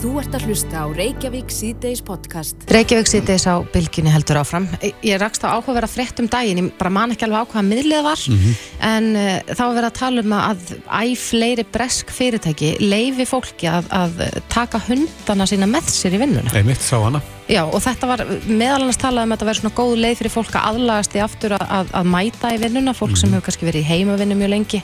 [0.00, 2.62] Þú ert að hlusta á Reykjavík síðdeis podcast.
[2.72, 4.64] Reykjavík síðdeis á bylginni heldur áfram.
[5.04, 8.06] Ég rakst á áhugaverða frétt um daginn, ég bara man ekki alveg á hvaða miðlið
[8.06, 8.62] var, mm -hmm.
[8.80, 13.68] en uh, þá var verið að tala um að æg fleiri bresk fyrirtæki leifi fólki
[13.68, 16.48] að, að taka hundana sína með sér í vinnuna.
[16.48, 17.20] Nei, mitt sá hana.
[17.44, 20.32] Já, og þetta var meðal annars talað um að þetta verið svona góð leið fyrir
[20.32, 23.20] fólk að aðlagast í aftur að, að, að mæta í vinnuna, fólk mm -hmm.
[23.20, 24.80] sem hefur kannski verið í heimavinnu mjög lengi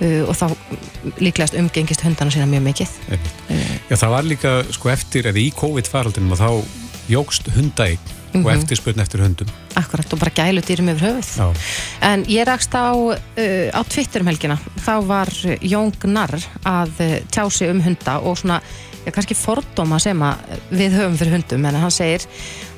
[0.00, 0.46] og þá
[1.22, 2.96] líklegast umgengist hundana sína mjög mikið.
[3.08, 6.50] Uh, Já það var líka sko eftir eða í COVID-faraldinum og þá
[7.08, 8.44] jógst hundaig mm -hmm.
[8.44, 9.48] og eftirspötn eftir hundum.
[9.74, 11.30] Akkurat og bara gælu dýrum yfir höfuð.
[11.38, 11.54] Já.
[12.00, 13.14] en ég rakst á uh,
[13.72, 14.58] á Twitter um helgina.
[14.86, 15.28] Þá var
[15.62, 18.60] Jón Gnarr að tjá sig um hunda og svona
[19.06, 20.22] já, kannski fordóma sem
[20.70, 22.26] við höfum fyrir hundum en hann segir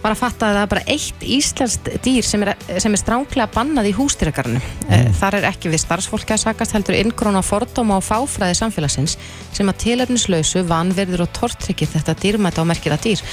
[0.02, 3.48] var að fatta að það er bara eitt íslenskt dýr sem er, sem er stránglega
[3.54, 4.60] bannað í hústýragarinu.
[4.60, 4.92] Mm.
[4.94, 9.16] Eh, þar er ekki við starfsfólki að sakast heldur inngróna fordóma og fáfræði samfélagsins
[9.56, 13.24] sem að tilöfnislausu, vanverður og tortryggir þetta dýrmæta og merkila dýr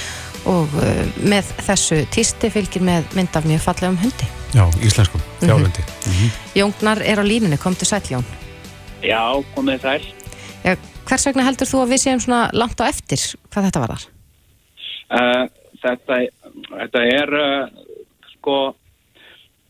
[0.50, 4.28] og uh, með þessu týsti fylgir með mynd af mjög fallegum hundi.
[4.56, 5.82] Já, íslenskum, þjálundi.
[5.82, 6.36] Mm -hmm.
[6.56, 8.26] Jóngnar er á línunni, kom til sæl Jón.
[9.02, 10.06] Já, komið sæl.
[10.64, 13.22] Já, hvers vegna heldur þú að við séum svona langt á eftir
[13.54, 14.06] hvað þetta var þar?
[15.06, 15.44] Uh,
[15.84, 16.20] þetta,
[16.72, 17.68] þetta er uh,
[18.34, 18.58] sko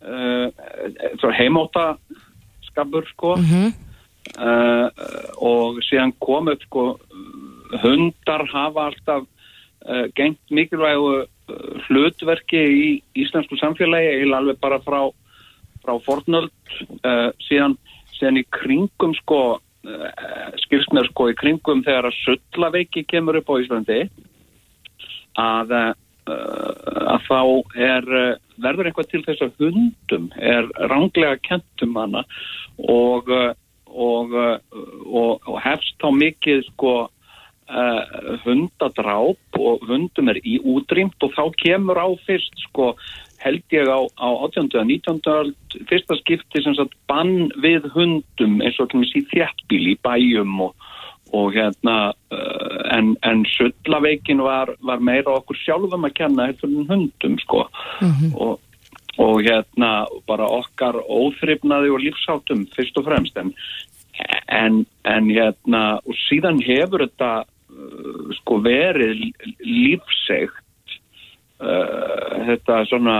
[0.05, 1.87] uh, heimóta
[2.69, 3.73] skapur sko mm -hmm.
[4.39, 4.89] uh,
[5.37, 6.99] og síðan kom upp sko
[7.83, 9.23] hundar hafa alltaf
[10.15, 11.27] gengt mikilvægu
[11.85, 12.87] hlutverki í
[13.21, 15.11] íslensku samfélagi eða alveg bara frá,
[15.83, 16.49] frá fornöld
[17.45, 17.77] síðan,
[18.17, 19.59] síðan í kringum sko
[20.63, 23.99] skilst mér sko í kringum þegar að söllaveiki kemur upp á Íslandi
[25.35, 25.75] að
[26.25, 27.41] Eh, að þá
[27.77, 32.23] er, eh, verður eitthvað til þess að hundum er ránglega kentum hana
[32.81, 33.53] og, eh,
[33.85, 36.93] og, og, og hefst þá mikið sko
[37.69, 42.93] uh, hundadráp og hundum er í útrýmt og þá kemur á fyrst sko
[43.45, 44.71] held ég á, á 18.
[44.73, 45.53] og 19.
[45.89, 50.75] fyrsta skipti sem sagt bann við hundum eins og í þjættbíl í bæjum og
[51.33, 57.39] og hérna uh, en, en söllaveikin var, var meira okkur sjálfum að kenna eftir hundum
[57.41, 57.65] sko
[58.01, 58.31] mm -hmm.
[58.35, 58.59] og,
[59.17, 63.53] og hérna bara okkar óþryfnaði og lífsáttum fyrst og fremst en,
[64.47, 67.45] en, en hérna og síðan hefur þetta
[68.39, 69.25] sko verið
[69.63, 70.95] lífsegt
[71.61, 73.17] uh, þetta svona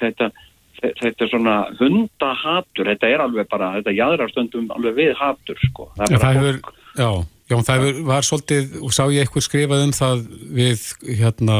[0.00, 0.32] þetta
[0.76, 6.18] þetta svona hundahatur þetta er alveg bara, þetta jæðrar stundum alveg við hatur sko það,
[6.20, 6.60] það hefur,
[6.96, 7.10] já
[7.46, 10.22] Já, það var svolítið, og sá ég eitthvað skrifað um það
[10.56, 10.80] við
[11.20, 11.58] hérna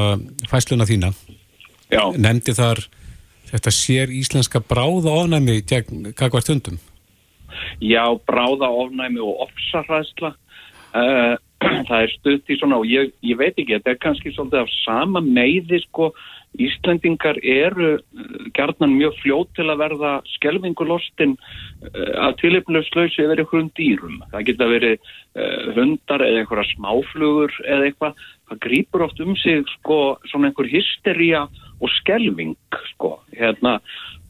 [0.50, 1.12] fæsluna þína.
[1.92, 2.02] Já.
[2.18, 2.82] Nemndi þar
[3.52, 6.80] þetta sér íslenska bráða ofnæmi gegn kakvart hundum?
[7.78, 10.32] Já, bráða ofnæmi og ofsarræðsla.
[10.90, 11.36] Uh,
[11.88, 14.72] það er stutt í svona, og ég, ég veit ekki, þetta er kannski svolítið af
[14.84, 16.12] sama meiði, sko,
[16.56, 23.70] Íslendingar eru uh, gerðnan mjög fljótt til að verða skelvingulostin uh, að tilipnöfslausi yfir einhverjum
[23.76, 24.16] dýrum.
[24.32, 28.26] Það geta verið uh, hundar eða einhverja smáflugur eða eitthvað.
[28.48, 30.00] Það grýpur oft um sig sko
[30.30, 31.44] svona einhver hysteria
[31.76, 32.56] og skelving
[32.94, 33.76] sko hérna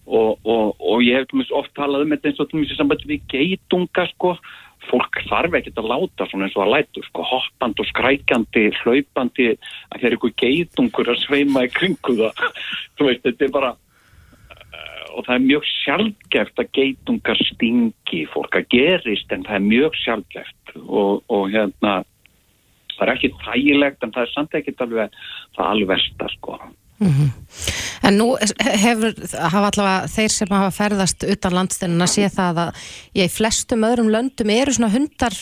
[0.07, 3.27] og, og, og ég hef oft talað um þetta eins og til mjög samband við
[3.31, 4.37] geitunga sko
[4.91, 9.49] fólk þarf ekkert að láta svona eins og að lætu sko, hoppand og skrækjandi hlaupandi,
[9.91, 12.45] að það er eitthvað geitungur að sveima í kringu það.
[13.07, 18.71] Veist, þetta er bara uh, og það er mjög sjálfgeft að geitungar stingi fólk að
[18.77, 22.01] gerist en það er mjög sjálfgeft og, og hérna
[22.97, 25.23] það er ekki þægilegt en það er samt ekkert alveg
[25.57, 26.59] það alversta sko
[26.99, 27.31] Mm -hmm.
[28.03, 32.71] En nú hefur, hafa allavega þeir sem hafa ferðast utan landstennina sé það að
[33.15, 35.33] í flestum öðrum löndum eru svona hundar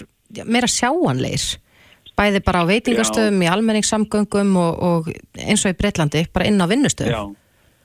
[0.45, 1.59] meira sjáanleir
[2.19, 3.47] bæði bara á veitingastöðum, já.
[3.47, 7.35] í almenningssamgöngum og, og eins og í Breitlandi bara inn á vinnustöðum.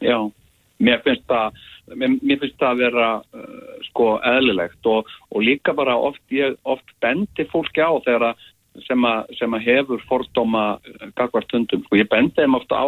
[0.02, 0.32] Já, já,
[0.80, 1.58] mér finnst það
[1.98, 6.94] mér finnst það að vera uh, sko eðlilegt og, og líka bara oft, ég, oft
[7.02, 8.44] bendi fólki á þegar að
[8.86, 10.64] sem að, sem að hefur fordóma
[11.18, 12.88] gagvart hundum, sko ég bendi þeim ofta á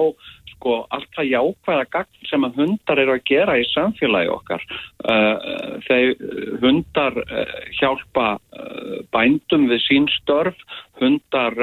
[0.61, 4.63] sko allt það jákvæða gagn sem að hundar eru að gera í samfélagi okkar.
[5.01, 6.13] Uh, þeir
[6.61, 10.57] hundar uh, hjálpa uh, bændum við sín störf,
[11.01, 11.55] hundar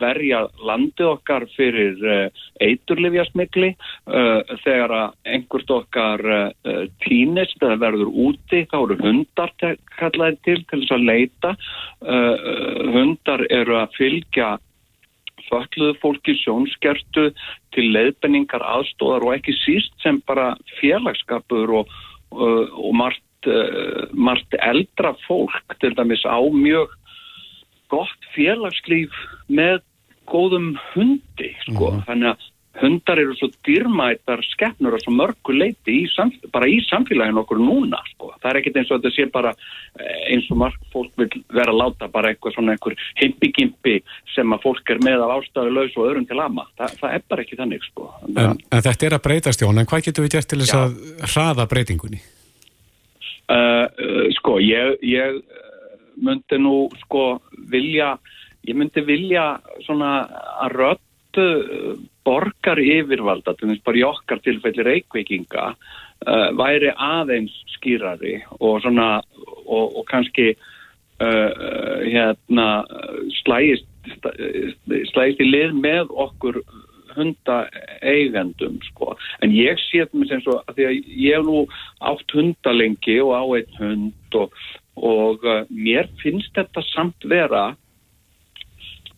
[0.00, 1.98] verja landi okkar fyrir
[2.64, 3.74] eiturlifjasmikli,
[4.62, 6.24] þegar að einhvert okkar
[7.04, 9.52] týnist eða verður úti, þá eru hundar
[9.98, 11.52] kallaði til til þess að leita.
[12.96, 14.48] Hundar eru að fylgja
[15.48, 17.30] fölluðu fólki sjónskertu
[17.74, 21.92] til leiðbenningar aðstóðar og ekki síst sem bara félagskapur og,
[22.34, 26.92] og, og margt, uh, margt eldra fólk til dæmis á mjög
[27.88, 29.14] gott félagslíf
[29.48, 29.80] með
[30.28, 32.04] góðum hundi sko, Mhm.
[32.04, 32.46] þannig að
[32.80, 35.98] hundar eru svo dýrmætar skeppnur og svo mörgu leiti
[36.52, 38.32] bara í samfélaginu okkur núna sko.
[38.42, 39.52] það er ekkert eins og þetta sé bara
[39.98, 43.98] eh, eins og marg fólk vil vera að láta bara eitthvað svona einhver himpigimpi
[44.34, 47.22] sem að fólk er með af ástæðu laus og öðrum til ama, Þa, það er
[47.28, 48.10] bara ekki þannig sko.
[48.34, 50.98] En, en þetta er að breytast Jón, en hvað getur við gert til þess að
[51.32, 52.20] hraða breytingunni?
[53.48, 55.64] Uh, uh, sko, ég, ég uh,
[56.20, 57.38] myndi nú sko
[57.72, 58.16] vilja,
[58.68, 59.54] ég myndi vilja
[59.86, 60.12] svona
[60.60, 61.94] að rödd uh,
[62.28, 65.68] borgar yfirvalda, til þess bara í okkar tilfelli reykveikinga,
[66.28, 69.08] uh, væri aðeins skýrari og svona,
[69.64, 72.68] og, og kannski uh, hérna
[73.40, 73.88] slægist,
[75.12, 76.62] slægist í lið með okkur
[77.18, 77.62] hunda
[78.04, 79.16] eigendum sko.
[79.42, 81.64] en ég sé þetta sem svo að því að ég nú
[82.10, 84.54] átt hunda lengi og á einn hund og,
[84.94, 87.72] og mér finnst þetta samt vera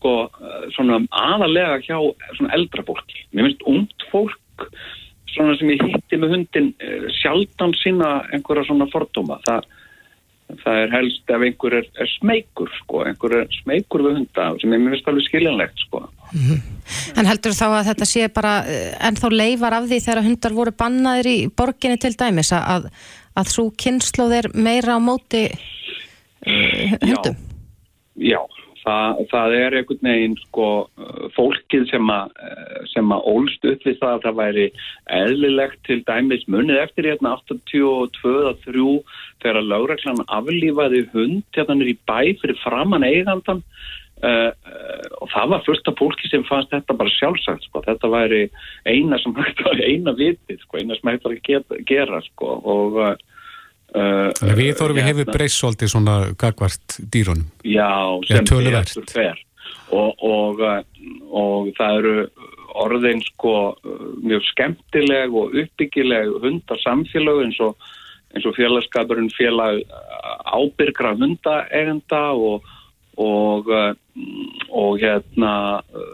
[0.01, 1.99] sko uh, svona aðalega hjá
[2.37, 3.21] svona eldra fólki.
[3.31, 4.65] Mér finnst ungt fólk
[5.31, 9.37] svona sem ég hitti með hundin uh, sjaldan sína einhverja svona fordóma.
[9.45, 9.69] Það
[10.59, 14.73] Það er helst ef einhver er, er smeykur, sko, einhver er smeykur við hunda sem
[14.75, 16.01] ég finnst alveg skiljanlegt, sko.
[17.15, 20.73] En heldur þá að þetta sé bara eh, ennþá leifar af því þegar hundar voru
[20.83, 22.89] bannaðir í borginni til dæmis að,
[23.39, 25.45] að svo kynnslóð er meira á móti
[26.41, 27.39] hundum?
[28.19, 28.41] Já,
[28.83, 30.67] það, það er einhvern veginn sko
[31.35, 32.35] fólkið sem að,
[32.91, 34.67] sem að ólst upp við það að það væri
[35.21, 38.85] eðlilegt til dæmis munið eftir hérna 82-3
[39.41, 43.65] þegar lögreglan aflífaði hund hérna í bæ fyrir framann eigandan
[44.21, 47.81] Uh, uh, og það var af fólki sem fannst þetta bara sjálfsagt sko.
[47.81, 48.41] þetta væri
[48.85, 50.77] eina sem hægt var eina vitið, sko.
[50.77, 52.51] eina sem hægt að gera, sko.
[52.61, 52.99] og
[53.95, 57.47] uh, við þorfum við hefur breyst svolítið svona gagvart dýrunum.
[57.67, 57.91] Já,
[58.27, 58.93] sem töluvert.
[58.95, 59.41] betur fer
[59.91, 60.81] og, og, uh,
[61.29, 62.15] og það eru
[62.81, 63.55] orðin sko
[64.23, 67.75] mjög skemmtileg og uppbyggileg hundasamfélög eins og,
[68.39, 72.67] og félagskapurinn félag uh, ábyrgra hundaegenda og,
[73.19, 73.67] og,
[74.71, 75.53] og hérna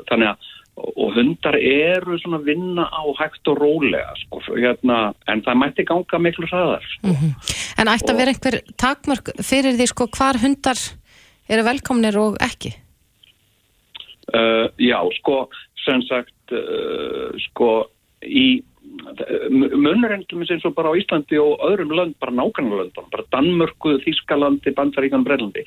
[0.09, 5.41] þannig að og hundar eru svona að vinna á hægt og rólega sko, hérna, en
[5.45, 7.13] það mætti ganga miklu hraðar sko.
[7.81, 10.81] En ætti að vera einhver takmörk fyrir því sko hvar hundar
[11.49, 12.75] eru velkomnir og ekki?
[14.27, 15.45] Uh, já, sko,
[15.85, 17.87] sem sagt, uh, sko,
[18.21, 18.59] í
[19.51, 24.73] mér sem svo bara á Íslandi og öðrum lönd, bara nákvæmlega löndum, bara Danmörku, Þískalandi,
[24.75, 25.63] Bandaríkan, Brellandi.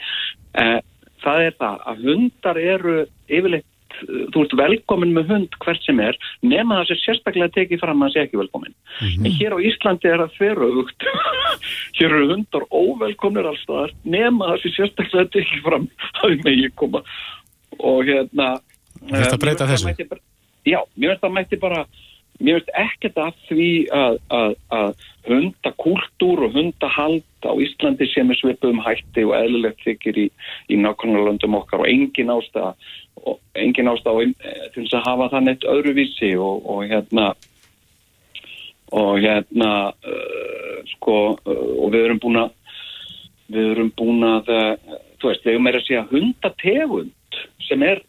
[0.54, 0.78] Uh,
[1.24, 2.96] það er það að hundar eru
[3.28, 3.66] yfirleitt,
[4.04, 8.00] uh, þú ert velkomin með hund hvert sem er, nema það sem sérstaklega tekið fram
[8.00, 8.76] að það sé ekki velkomin.
[9.10, 11.08] En hér á Íslandi er það þverjöfugt.
[11.98, 15.86] hér eru hundar óvelkomnir allstaðar, nema það sem sérstaklega tekið fram
[16.24, 17.04] að megi koma
[17.80, 18.56] og hérna
[19.00, 20.20] Þú ert að eh, breyta þessu?
[20.68, 21.84] Já, mér finnst það mætti bara
[22.40, 28.40] mér finnst ekkert að því að, að, að hundakúltúr og hundahald á Íslandi sem er
[28.40, 30.26] svipuðum hætti og eðlilegt þykir í,
[30.72, 32.74] í nákvæmlega löndum okkar og engin ástæða
[33.60, 37.30] engin ástæða eh, til þess að hafa það neitt öðruvísi og, og hérna
[38.90, 42.56] og hérna uh, sko uh, og við erum búin að
[43.50, 47.16] við erum búin að uh, þú veist, við erum meira að segja hundategund
[47.66, 48.00] sem er,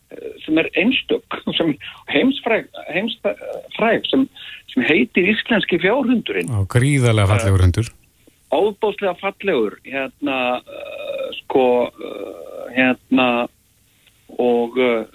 [0.45, 1.73] sem er einstök sem
[2.11, 4.27] heimsfræg, heimsfræg sem,
[4.73, 7.91] sem heitir íslenski fjárhundurinn Á gríðarlega fallegur hundur.
[8.51, 13.29] ábóðslega fallegur hérna uh, sko uh, hérna
[14.41, 15.05] og uh,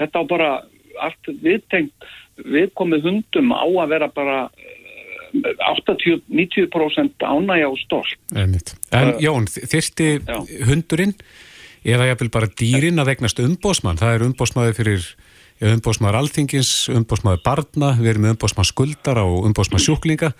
[0.00, 0.50] þetta á bara
[1.02, 4.72] allt viðtengt viðkomið hundum á að vera bara uh,
[5.32, 8.18] 80-90% ánægja og stolt.
[8.36, 10.08] En Jón, þyrsti
[10.66, 11.14] hundurinn
[11.84, 15.06] eða jafnvel bara dýrin að vegnast umbósmann, það er umbósmaður fyrir
[15.72, 20.32] umbósmaður alþingins, umbósmaður barna, við erum umbósmaður skuldara og umbósmaður sjúklinga.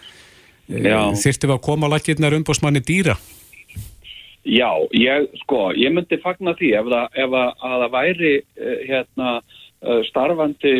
[0.73, 0.99] Já.
[1.19, 3.17] Þyrsti við að koma á lakirnar umbósmanni dýra?
[4.43, 8.79] Já, ég, sko, ég myndi fagna því ef það, ef að, að það væri eh,
[8.89, 10.75] hérna eh, starfandi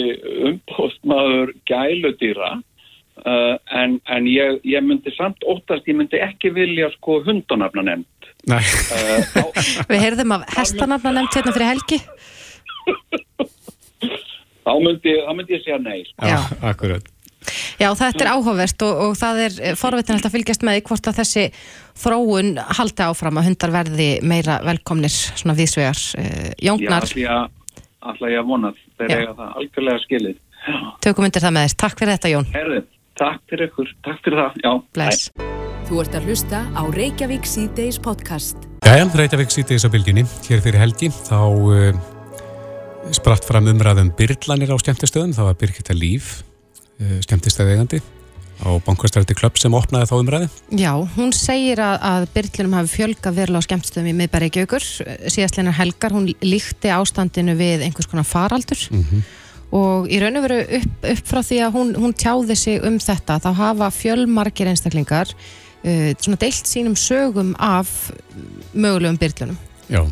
[0.51, 2.57] umbóstmaður gæludýra
[3.23, 8.09] en, en ég, ég myndi samt óttast, ég myndi ekki vilja sko hundunafna nefnd.
[8.51, 9.49] Nei, Uh,
[9.87, 11.99] Við heyrðum af hestanafna nefnt hérna fyrir helgi.
[14.67, 16.01] þá, myndi, þá myndi ég segja nei.
[16.09, 16.27] sko.
[16.27, 16.41] já, Já.
[16.73, 17.09] akkurat.
[17.81, 21.45] Já, þetta er áhugavert og, og það er forvitinlega að fylgjast með hvort að þessi
[22.03, 25.99] þróun haldi áfram að hundar verði meira velkomnir svona viðsvegar.
[26.19, 27.51] Uh, Já, Jóngnar, ég að,
[28.13, 29.19] ætla ég að vona þeir Já.
[29.23, 30.39] eiga það algjörlega skilið.
[30.63, 31.81] Já, tökum undir það með þess.
[31.83, 32.51] Takk fyrir þetta Jón.
[32.55, 32.83] herðu,
[33.19, 34.73] takk fyrir ykkur, takk fyrir það, já.
[34.95, 35.31] Bless.
[35.93, 38.63] Þú ert að hlusta á Reykjavík C-Days podcast.
[38.81, 41.99] Jæja, Reykjavík þess að bylginni, hér fyrir helgi, þá uh,
[43.13, 46.31] spratt fram umræðum byrlanir á skemmtistöðun, það var Birgitta Líf,
[47.27, 48.01] skemmtistöðegandi
[48.65, 50.49] á bankastrætti klubb sem opnaði þá umræði.
[50.81, 54.87] Já, hún segir að, að byrlunum hafi fjölga verulega á skemmtistöðum í miðbæri Gjögur,
[55.29, 59.27] síðastleinar helgar, hún líkti ástandinu við einhvers konar faraldur mm -hmm.
[59.77, 62.97] og í raun og veru upp, upp frá því að hún, hún tjáði sig um
[62.97, 68.11] þetta, þá hafa fjölmargir einstaklingar uh, svona deilt sínum sögum af
[68.73, 69.59] mögulegum byrlunum.
[69.91, 70.07] Já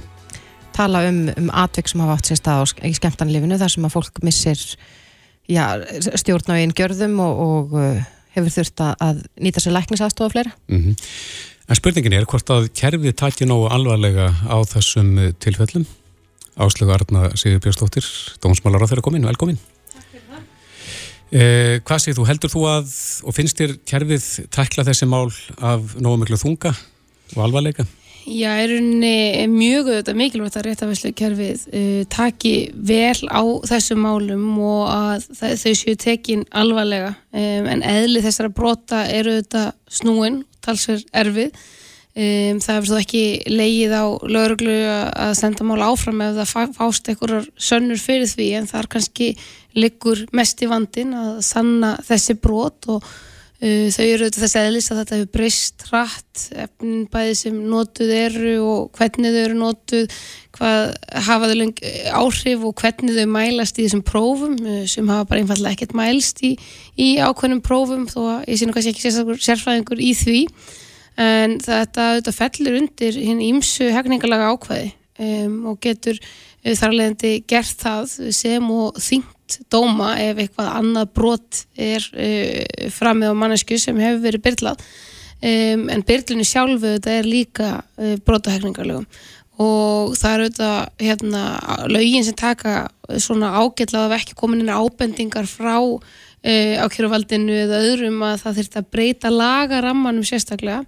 [0.80, 4.20] tala um, um atvik sem hafa átt sér stað í skemmtanlifinu þar sem að fólk
[4.26, 4.60] missir
[6.20, 8.02] stjórn á einn gjörðum og, og uh,
[8.36, 10.52] hefur þurft að nýta sér læknisaðstofa fleira.
[10.70, 11.08] Mm -hmm.
[11.70, 15.86] En spurningin er hvort að kerfið tæti nógu alvarlega á þessum uh, tilfellum.
[16.60, 18.04] Áslögu Arna Sigur Björnstóttir,
[18.42, 19.58] dómsmálar á þeirra komin, velkomin.
[21.30, 25.28] Eh, hvað séð þú, heldur þú að, og finnst þér kerfið tækla þessi mál
[25.62, 26.72] af nógu miklu þunga
[27.36, 27.86] og alvarleika?
[28.26, 34.82] Já, er unni mjög auðvitað mikilvægt að réttavæslukerfið uh, taki vel á þessum málum og
[34.90, 37.14] að það, þau séu tekin alvarlega.
[37.30, 39.70] Um, en eðli þessara brota eru auðvitað
[40.00, 41.62] snúin, talsverð erfið
[42.14, 47.10] um, það hefur þó ekki leigið á lögurglu að senda mál áfram ef það fást
[47.12, 49.32] einhverjar sönnur fyrir því en það er kannski
[49.78, 53.10] liggur mest í vandin að sanna þessi brot og
[53.60, 58.12] Uh, þau eru auðvitað þess aðeins að þetta hefur breyst rætt, efnin bæði sem notuð
[58.16, 60.14] eru og hvernig þau eru notuð,
[60.56, 60.84] hvað
[61.26, 61.66] hafa þau
[62.22, 64.54] áhrif og hvernig þau mælast í þessum prófum
[64.88, 66.54] sem hafa bara einfallega ekkert mælst í,
[66.96, 69.12] í ákveðnum prófum þó að ég sé nú kannski ekki
[69.44, 70.40] sérfræðingur í því
[71.20, 77.76] en þetta auðvitað fellur undir hinn ímsu hefningalega ákveði um, og getur uh, þarlegandi gert
[77.84, 83.78] það sem og þing dæmt dóma ef eitthvað annað brot er uh, framið á mannesku
[83.78, 84.80] sem hefur verið byrlað
[85.42, 89.06] um, en byrlunni sjálfu þetta er líka uh, brotahækningarlegum
[89.60, 90.70] og það eru þetta
[91.04, 91.42] hérna,
[91.92, 98.22] lögin sem taka svona ágætlað af ekki komin inn ábendingar frá uh, ákjöruvaldinu eða öðrum
[98.24, 100.84] að það þurft að breyta lagarammanum sérstaklega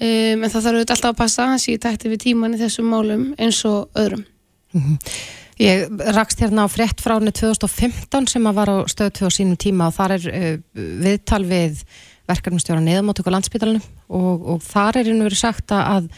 [0.00, 2.90] um, en það þarf auðvitað alltaf að passa hans í tætti við tíman í þessum
[2.92, 4.24] málum eins og öðrum
[4.72, 4.98] mm -hmm.
[5.56, 9.30] Ég rakst hérna á frétt frá árið 2015 sem að var á stöðu 2 á
[9.32, 11.80] sínum tíma og þar er uh, viðtal við
[12.28, 16.10] verkefnumstjóra neðamáttöku landsbytalanum og, og þar er einu verið sagt að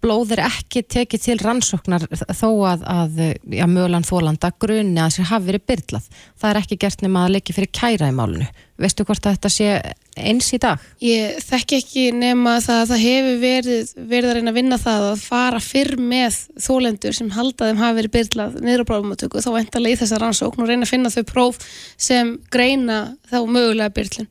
[0.00, 3.18] blóð er ekki tekið til rannsóknar þó að, að
[3.52, 6.06] ja, mögulegan þólanda grunni að sér hafi verið byrlað.
[6.40, 8.48] Það er ekki gert nema að leggja fyrir kæra í málunu.
[8.80, 9.74] Veistu hvort að þetta sé
[10.18, 10.80] eins í dag?
[11.02, 15.06] Ég þekki ekki nema það að það hefur verið, verið að reyna að vinna það
[15.10, 19.96] að fara fyrr með þólendur sem haldaðum hafi verið byrlað niður á prófumatöku þá endalega
[19.96, 21.60] í þessa rannsókn og reyna að finna þau próf
[22.00, 23.00] sem greina
[23.30, 24.30] þá mögulega byrlun.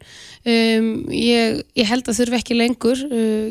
[0.49, 3.49] Um, ég, ég held að þurfi ekki lengur uh,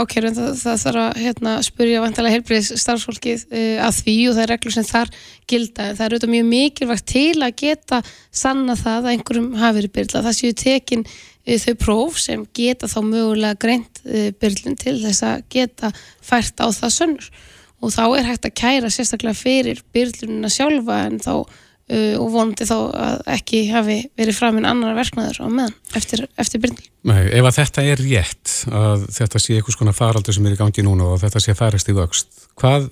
[0.00, 4.44] ákjörðan það, það þarf að hérna, spurja vantilega helbriðs starfsfólkið uh, að því og það
[4.46, 5.12] er reglur sem þar
[5.50, 8.00] gilda en það er auðvitað mjög mikilvægt til að geta
[8.32, 10.30] sanna það að einhverjum hafi verið byrlað.
[10.30, 11.04] Það séu tekin
[11.46, 15.92] þau próf sem geta þá mögulega greint uh, byrlun til þess að geta
[16.24, 17.32] fært á það sönnur
[17.80, 22.68] og þá er hægt að kæra sérstaklega fyrir byrlunina sjálfa en þá uh, og vonandi
[22.68, 26.82] þá að ekki hafi verið framinn annar verknaður á meðan eftir, eftir byrjum.
[27.08, 30.60] Nei, ef að þetta er rétt að þetta sé einhvers konar faraldur sem er í
[30.60, 32.90] gangi núna og þetta sé færist í vöxt, hvað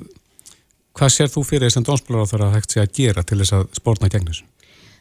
[0.99, 3.37] Hvað sér þú fyrir þess að dómsmálar á það að hægt sé að gera til
[3.39, 4.47] þess að spórna gegn þessu?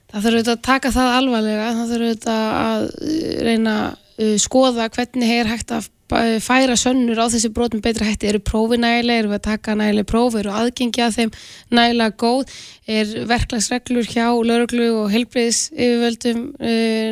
[0.08, 4.34] Það þurfur auðvitað að taka það alvarlega, það þurfur auðvitað að uh, reyna að uh,
[4.42, 9.26] skoða hvernig er hægt að færa sönnur á þessi brotum betra hætti, eru prófi nægilega,
[9.26, 11.34] eru við að taka nægilega prófi, eru aðgengja þeim
[11.76, 12.54] nægilega góð,
[12.88, 16.46] er verklagsreglur hjá lauruglu og helbriðs yfirvöldum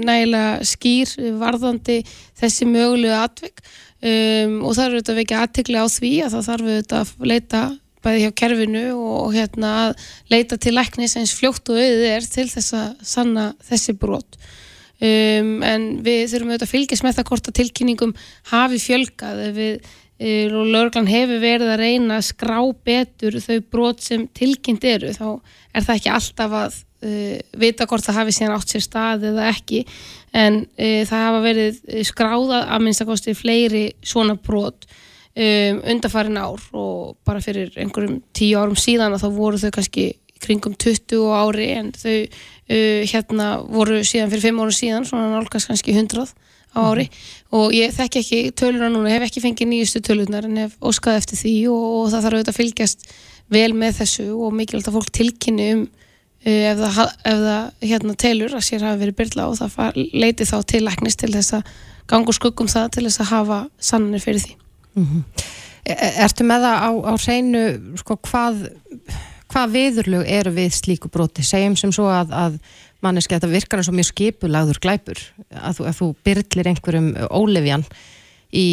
[0.07, 1.11] nægilega skýr
[1.41, 1.97] varðandi
[2.39, 3.59] þessi mögulegu atvik?
[4.05, 7.61] Um, og það eru auðvitað ekki aðtegla á því að það þarf auðvitað að leita
[8.05, 12.47] bæði hjá kerfinu og hérna að leita til læknis eins fljótt og auðið er til
[12.51, 14.39] þess að sanna þessi brot.
[14.95, 18.13] Um, en við þurfum auðvitað að fylgjast með það hvort að tilkynningum
[18.53, 19.41] hafi fjölgað.
[19.57, 24.87] Við uh, og löglan hefur verið að reyna að skrá betur þau brot sem tilkynnt
[24.87, 25.27] eru þá
[25.75, 29.49] er það ekki alltaf að uh, vita hvort það hafi síðan átt sér stað eða
[29.51, 29.83] ekki.
[30.31, 34.87] En uh, það hafa verið skráða að minnstakosti fleiri svona brot
[35.35, 40.13] um, undarfærin ár og bara fyrir einhverjum tíu árum síðan þá voru þau kannski
[40.43, 45.71] kringum 20 ári en þau uh, hérna voru síðan fyrir 5 árum síðan svona nálgast
[45.71, 46.25] kannski 100
[46.75, 47.19] á ári mm.
[47.55, 51.39] og ég þekki ekki töluna núna, hef ekki fengið nýjustu tölunar en hef óskað eftir
[51.39, 53.07] því og, og það þarf auðvitað að fylgjast
[53.55, 57.01] vel með þessu og mikilvægt að fólk tilkynni um uh, ef það,
[57.31, 61.19] ef það hérna, telur að sér hafi verið byrla og það leiti þá til læknis
[61.21, 61.73] til þess að
[62.11, 64.64] gangu skuggum það til þess að hafa sannir fyrir því
[64.95, 65.45] Mm -hmm.
[66.25, 67.63] Ertu með það á, á hreinu
[68.01, 68.71] sko, hvað,
[69.53, 71.43] hvað viðurlög eru við slíku broti?
[71.43, 72.59] Segjum sem svo að, að
[73.05, 75.21] manneski að þetta virkar eins og mjög skipulagður glæpur
[75.51, 77.85] að þú, að þú byrlir einhverjum ólefjan
[78.55, 78.65] í,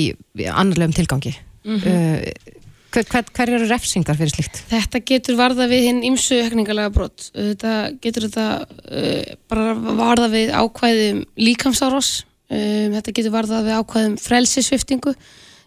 [0.48, 2.50] annarlegum tilgangi mm -hmm.
[2.92, 4.62] hver, hver, hver eru refsingar fyrir slíkt?
[4.70, 10.52] Þetta getur varða við hinn ímsu hekningalega brot þetta getur þetta uh, bara varða við
[10.52, 15.16] ákvæðum líkamsáros um, þetta getur varða við ákvæðum frelsisviftingu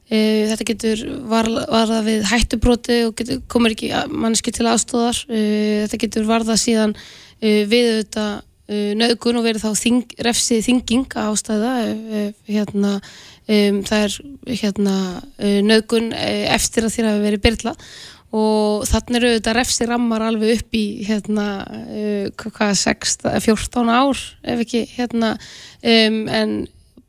[0.05, 5.97] Uh, þetta getur varða við hættubroti og getur, komur ekki manneski til aðstóðar uh, þetta
[6.03, 8.25] getur varða síðan uh, við þetta
[8.65, 11.73] nöðgun og verið þá þing, refsið þinging ástæða
[12.49, 12.95] hérna,
[13.45, 14.15] um, það er
[14.57, 14.95] hérna,
[15.67, 17.75] nöðgun eftir að þér hafi verið byrla
[18.33, 21.45] og þannig eru þetta refsið rammar alveg upp í hérna,
[22.41, 26.57] hvað, 6, 14 ár ef ekki um, en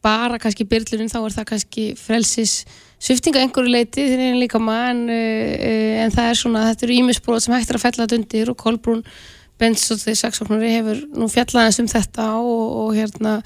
[0.04, 2.58] bara kannski byrlunum þá er það kannski frelsis
[3.02, 6.86] sviftinga einhverju leiti þegar ég er líka maður en, uh, en það er svona, þetta
[6.86, 9.06] eru ímisbróð sem hægt er að fella þetta undir og Kolbrún
[9.56, 13.40] þegar saksóknari hefur nú fjallaðins um þetta og, og hérna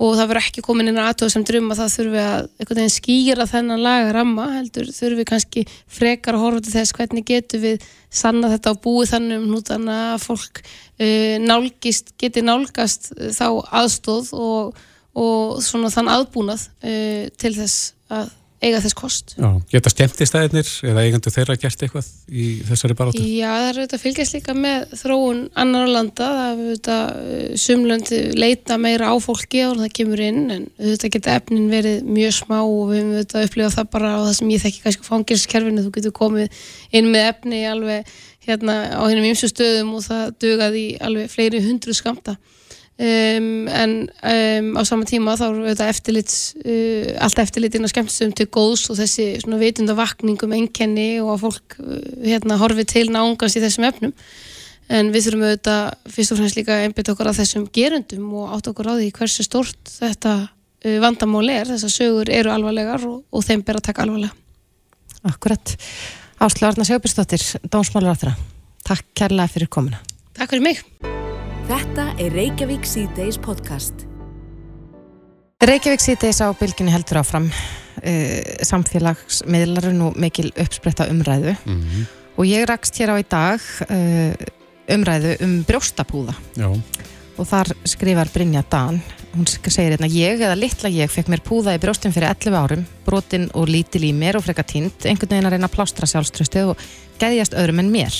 [0.00, 2.78] og það verður ekki komin inn á aðtöðu sem drum að það þurfi að einhvern
[2.80, 7.62] veginn skýra þennan laga ramma heldur þurfi kannski frekar að horfa til þess hvernig getur
[7.66, 13.46] við sanna þetta á búið þannig um nútana að fólk uh, nálgist, geti nálgast þá
[13.82, 14.80] aðstóð og,
[15.20, 19.32] og svona þann aðbúnað uh, til þess að eiga þess kost.
[19.40, 23.22] Já, geta skemmtistæðinir eða eigandu þeirra gert eitthvað í þessari baróttu?
[23.24, 28.20] Já, það er auðvitað fylgjast líka með þróun annar landa, það er auðvitað uh, sumlöndi
[28.36, 32.58] leita meira á fólki og það kemur inn en auðvitað geta efnin verið mjög smá
[32.60, 35.96] og við höfum auðvitað upplifað það bara á það sem ég þekki kannski fangilskerfinu, þú
[35.96, 36.62] getur komið
[37.00, 38.14] inn með efni alveg
[38.44, 42.36] hérna á hennum ymsu stöðum og það dugaði alveg fleiri hundru skamta
[43.00, 48.32] Um, en um, á sama tíma þá eru þetta eftirlit uh, allt eftirlitin að skemmtistum
[48.36, 53.06] til góðs og þessi svona vitunda vakningum enkenni og að fólk uh, hérna horfi til
[53.08, 54.12] nángast í þessum efnum.
[54.92, 58.68] En við þurfum auðvitað fyrst og fremst líka einbit okkur að þessum gerundum og átt
[58.68, 63.46] okkur á því hversu stort þetta uh, vandamáli er, þessar sögur eru alvarlegar og, og
[63.46, 64.36] þeim ber að taka alvarlega.
[65.30, 65.72] Akkurat,
[66.36, 68.36] Áslu Arna Sjóbjörnsdóttir Dómsmálar áttara,
[68.84, 70.04] takk kærlega fyrir komuna.
[70.36, 70.84] Takk fyrir mig
[71.70, 74.00] Þetta er Reykjavík C-Days podcast.
[75.62, 82.08] Reykjavík C-Days á bylginni heldur áfram uh, samfélagsmiðlarinn og mikil uppspretta umræðu mm -hmm.
[82.42, 84.34] og ég rakst hér á í dag uh,
[84.90, 86.74] umræðu um brjóstapúða Já.
[87.38, 88.98] og þar skrifar Brynja Dan
[89.36, 92.86] hún segir hérna ég eða litla ég fekk mér púða í brjóstin fyrir 11 árum
[93.06, 96.70] brotin og lítil í mér og freka tínt einhvern veginn að reyna að plástra sjálfströstu
[96.70, 96.76] og
[97.20, 98.14] geðjast öðrum en mér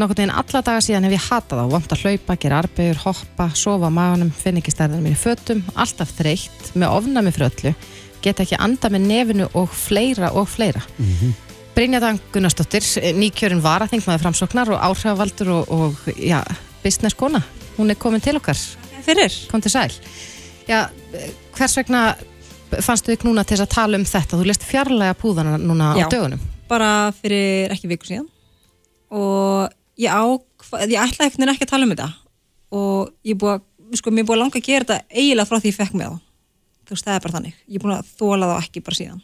[0.00, 3.50] Nákvæmt veginn alla daga síðan hef ég hatað á vant að hlaupa, gera arbegur, hoppa,
[3.52, 7.72] sofa á maðunum, finn ekki stærðan mér í fötum, alltaf þreytt, með ofnami fyrir öllu,
[8.24, 10.80] geta ekki anda með nefinu og fleira og fleira.
[10.96, 11.34] Mm -hmm.
[11.76, 12.86] Brynjaðan Gunnarsdóttir,
[13.20, 16.40] nýkjörun varaþingmaður framsóknar og áhrifavaldur og, og ja,
[16.82, 17.42] business kona.
[17.76, 18.56] Hún er komin til okkar.
[19.04, 19.32] Fyrir.
[19.50, 19.92] Kom til sæl.
[20.68, 20.88] Já,
[21.56, 22.14] hvers vegna
[22.70, 24.36] fannstu þig núna til að tala um þetta?
[24.36, 26.40] Þú lest fjarlæga púðana núna Já, á dögunum.
[26.68, 28.28] bara fyrir ekki viku síðan
[29.10, 30.24] og ég á,
[30.86, 32.10] ég ætlaði ekkert ekki að tala um þetta.
[32.76, 33.64] Og ég er búið að,
[34.00, 36.12] sko, mér er búið að langa að gera þetta eiginlega frá því ég fekk með
[36.12, 36.22] þá.
[36.86, 39.20] Þú veist, það er bara þannig, ég er búin að þóla þá ekki bara síðan.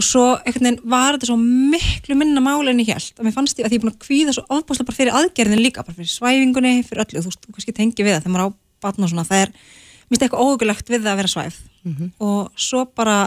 [0.00, 3.34] Og svo, einhvern veginn, var þetta svo miklu minna máli en ég held, að mér
[3.36, 5.98] fannst ég að ég er búin að kvíða svo ofbúslega bara fyrir aðgerðin líka bara
[5.98, 9.06] fyrir svæfingunni, fyrir öllu, þú veist, þú kannski tengi við það þegar maður á batna
[9.06, 9.52] og svona, það er
[10.08, 11.58] minnst eitthvað óhugulegt við það að vera svæf.
[11.84, 12.08] Mm -hmm.
[12.18, 13.18] og svo bara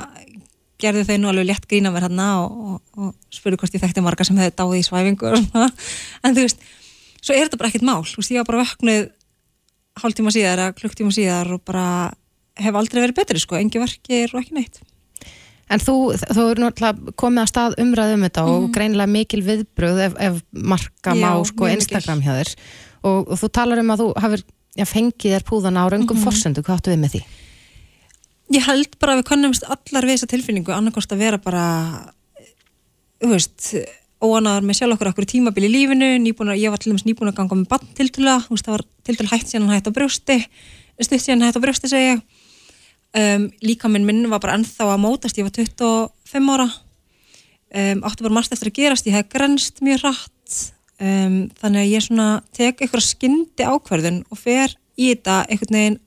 [0.83, 4.05] gerði þau nú alveg létt grína mér hérna og, og, og spurði hvort ég þekkti
[4.05, 5.67] marga sem hefði dáið í svæfingu og svona
[6.23, 6.63] en þú veist,
[7.19, 9.11] svo er þetta bara ekkert mál þú veist, ég var bara vöknuð
[10.03, 11.85] hálf tíma síðar eða klukktíma síðar og bara
[12.59, 14.83] hef aldrei verið betri sko, engi verkir og ekki neitt
[15.71, 18.49] En þú, þú eru náttúrulega komið að stað umræðum um þetta mm.
[18.51, 18.71] og mhm.
[18.75, 22.51] greinilega mikil viðbröð ef, ef marka má sko Instagram hjá þér
[23.07, 24.43] og, og þú talar um að þú hafur
[24.75, 26.25] já, fengið þér púðana á raungum mm.
[26.25, 27.23] forsendu, hvað áttu við með því?
[28.51, 31.65] Ég held bara að við kannumst allar við þessa tilfinningu annarkost að vera bara
[33.23, 33.73] þú veist
[34.23, 37.39] óanaður með sjálf okkur okkur tímabil í lífinu nýbúna, ég var til dæmis nýbúin að
[37.41, 40.39] ganga með bann til dæla það var til dæla hægt síðan hægt á brjósti
[40.99, 42.21] stutt síðan hægt á brjósti segja
[43.13, 46.69] um, líka minn minn var bara ennþá að mótast, ég var 25 ára.
[47.73, 50.57] Um, áttu bara margt eftir að gerast ég hef grenst mjög rætt
[51.01, 56.01] um, þannig að ég svona tek eitthvað skyndi ákverðun og fer í þetta einhvern veginn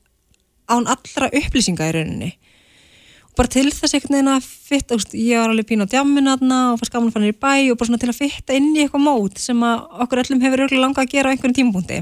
[0.70, 2.30] án allra upplýsinga í rauninni.
[3.26, 6.60] Og bara til þess einhvern veginn að fitta, ég var alveg pín á djamin aðna
[6.72, 8.84] og fannst gaman að fanna í bæ og bara svona til að fitta inn í
[8.84, 12.00] eitthvað mót sem að okkur öllum hefur örgulega langað að gera á einhvern tímpunkti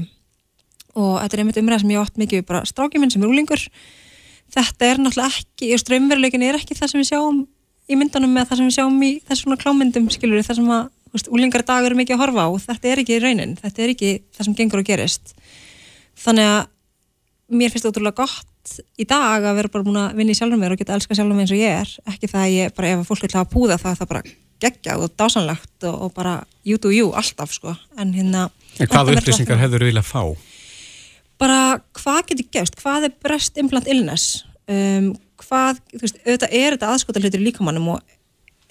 [0.95, 3.65] og þetta er einmitt umræð sem ég átt mikið bara strákið minn sem er úlingur
[4.55, 7.41] þetta er náttúrulega ekki, í strömmveruleikin er ekki það sem við sjáum
[7.91, 11.29] í myndunum með það sem við sjáum í þessum klámyndum skilur það sem að veist,
[11.31, 12.49] úlingar dag eru mikið að horfa á.
[12.65, 15.35] Þetta er ekki raunin, þetta er ekki það sem gengur og gerist.
[16.25, 16.61] Þannig að
[17.55, 18.51] mér finnst það ótrúlega gott
[18.99, 21.37] í dag að vera bara búin að vinna í sjálfum mér og geta elska sjálfum
[21.37, 21.93] mér eins og ég er.
[22.13, 24.25] Ekki það að ég bara ef fólk vil hafa púða það er það bara
[24.65, 27.75] geggjað og dásanlegt og, og bara you do you alltaf sko.
[27.99, 28.49] En hérna
[28.79, 30.23] En hvað upplýsingar hefur þú viljað fá?
[31.41, 34.43] bara hvað getur gefst, hvað er breast implant illness?
[34.71, 38.13] Um, hvað, þú veist, auðvitað er þetta aðskota hlutir í líkamannum og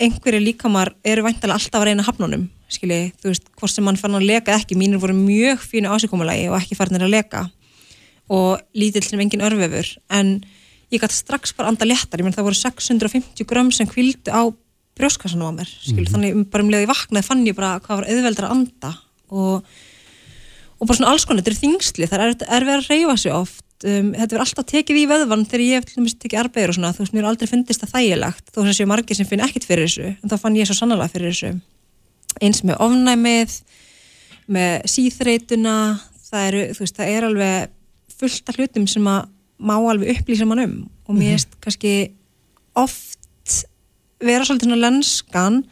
[0.02, 4.16] einhverju líkamar eru væntalega alltaf að reyna hafnunum, skilji, þú veist, hvort sem mann fann
[4.18, 7.44] að leka ekki, mínir voru mjög fínu ásíkomulagi og ekki farnir að leka
[8.32, 10.36] og lítill sem engin örfefur en
[10.92, 14.48] ég gæti strax bara anda léttar, ég menn það voru 650 grömm sem kvildu á
[14.94, 18.48] brjóskassanum á mér, skilji, þannig bara um leiði vaknaði fann ég bara hvað var auðveldra
[18.48, 18.94] að anda
[19.34, 19.74] og
[20.84, 23.62] og bara svona alls konar, þetta er þingsli, það er erfið að reyfa sig oft.
[23.84, 26.76] Um, þetta verður alltaf tekið í veðvann þegar ég hef til dæmis tekið arbegur og
[26.76, 29.28] svona þú veist, mér er aldrei fundist það þægilegt þó þess að séu margir sem
[29.28, 31.50] finn ekkit fyrir þessu en þá fann ég svo sannlega fyrir þessu.
[32.40, 33.56] Eins með ofnæmið
[34.56, 35.74] með síþreituna
[36.30, 37.73] það eru, þú veist, það er alveg
[38.20, 39.30] fullt af hlutum sem að
[39.64, 40.76] má alveg upplýsa mann um.
[41.08, 42.12] Og mér erst kannski
[42.74, 43.20] oft
[44.24, 45.62] vera svolítið svona lenskan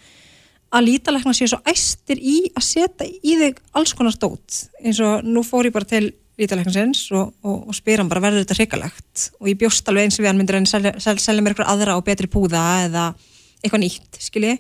[0.72, 5.24] að lítalækna séu svo æstir í að setja í þig alls konar stót eins og
[5.26, 9.26] nú fór ég bara til lítalæknarsins og, og, og spyr hann bara verður þetta hrikalegt?
[9.40, 11.96] Og ég bjóst alveg eins og við hann myndir hann selja, selja, mér eitthvað aðra
[11.98, 13.09] og betri púða eða
[13.62, 14.57] eitthvað nýtt, skilji.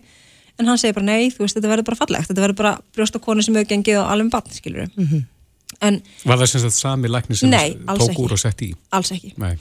[0.60, 2.28] En hann segir bara nei, þú veist, þetta verður bara fallegt.
[2.28, 5.22] Þetta verður bara brjóst og konu sem hefur gengið á alveg bann, skiljuru mm -hmm.
[5.82, 8.22] En Var það sem sagt sami lækni sem Nei, tók ekki.
[8.22, 8.70] úr og sett í?
[8.94, 9.56] alls ekki Nei.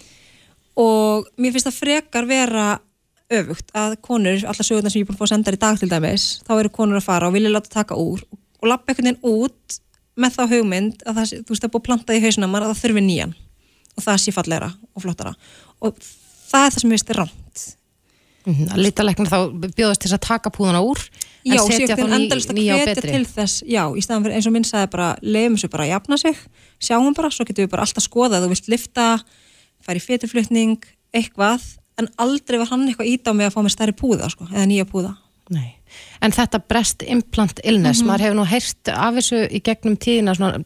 [0.82, 2.68] og mér finnst það frekar vera
[3.32, 5.62] öfugt að konur, alla sögurnar sem ég er búin að fá að senda þér í
[5.64, 8.24] dag til dæmis, þá eru konur að fara og vilja láta taka úr
[8.62, 9.78] og lappa einhvern veginn út
[10.20, 12.66] með þá hugmynd að það, þú veist, það er búið að planta í hausina maður
[12.68, 13.36] að það þurfi nýjan
[13.96, 15.32] og það sé fallegra og flottara
[15.82, 17.38] og það er það sem mér finnst er rámt
[18.42, 19.38] Mhm, Að litalæknar þá
[19.78, 20.98] bjóðast til þess að taka púðana úr
[21.42, 23.14] en Já, setja séu þá nýja og betri.
[23.16, 25.94] til þess já, í staðan fyrir eins og minn sagði bara leiðum þessu bara að
[25.96, 26.42] jafna sig,
[26.82, 29.08] sjáum bara svo getum við bara alltaf skoðað, þú vilt lifta
[29.82, 30.78] fara í feturflutning,
[31.18, 31.66] eitthvað
[32.02, 34.70] en aldrei var hann eitthvað ít á mig að fá mér stærri púða, sko, eða
[34.70, 35.16] nýja púða
[35.52, 35.74] Nei.
[36.24, 40.62] En þetta breast implant illness, maður hefur nú heyrt af þessu í gegnum tíðina svona,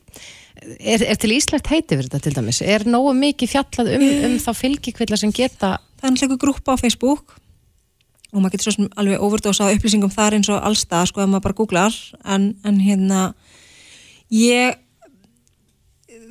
[0.77, 2.61] er, er til íslegt heiti fyrir þetta til dæmis?
[2.61, 6.81] Er nógu mikið fjallað um, um þá fylgikvilla sem geta það er náttúrulega grúpa á
[6.81, 7.37] Facebook
[8.35, 11.31] og maður getur svo sem alveg overdósa á upplýsingum þar eins og allstað, sko, ef
[11.31, 11.99] maður bara googlar.
[12.35, 13.21] En, en hérna
[14.33, 14.75] ég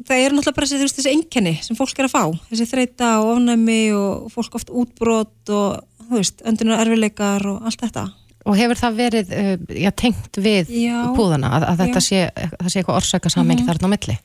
[0.04, 3.30] það eru náttúrulega bara þessi, þessi einkenni sem fólk er að fá, þessi þreita og
[3.36, 8.04] ofnæmi og fólk oft útbrot og þú veist, öndunar erfileikar og allt þetta.
[8.44, 10.98] Og hefur það verið uh, já, tengt við Já.
[11.16, 12.22] púðana að, að þetta sé,
[12.58, 14.16] það sé eitthvað orsaka samengi þarna á milli?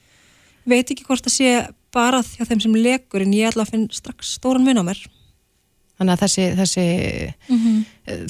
[0.69, 1.53] veit ekki hvort það sé
[1.95, 5.01] bara hjá þeim sem lekur en ég ætla að finna strax stóran mun á mér
[5.99, 6.85] Þannig að þessi, þessi,
[7.51, 7.79] mm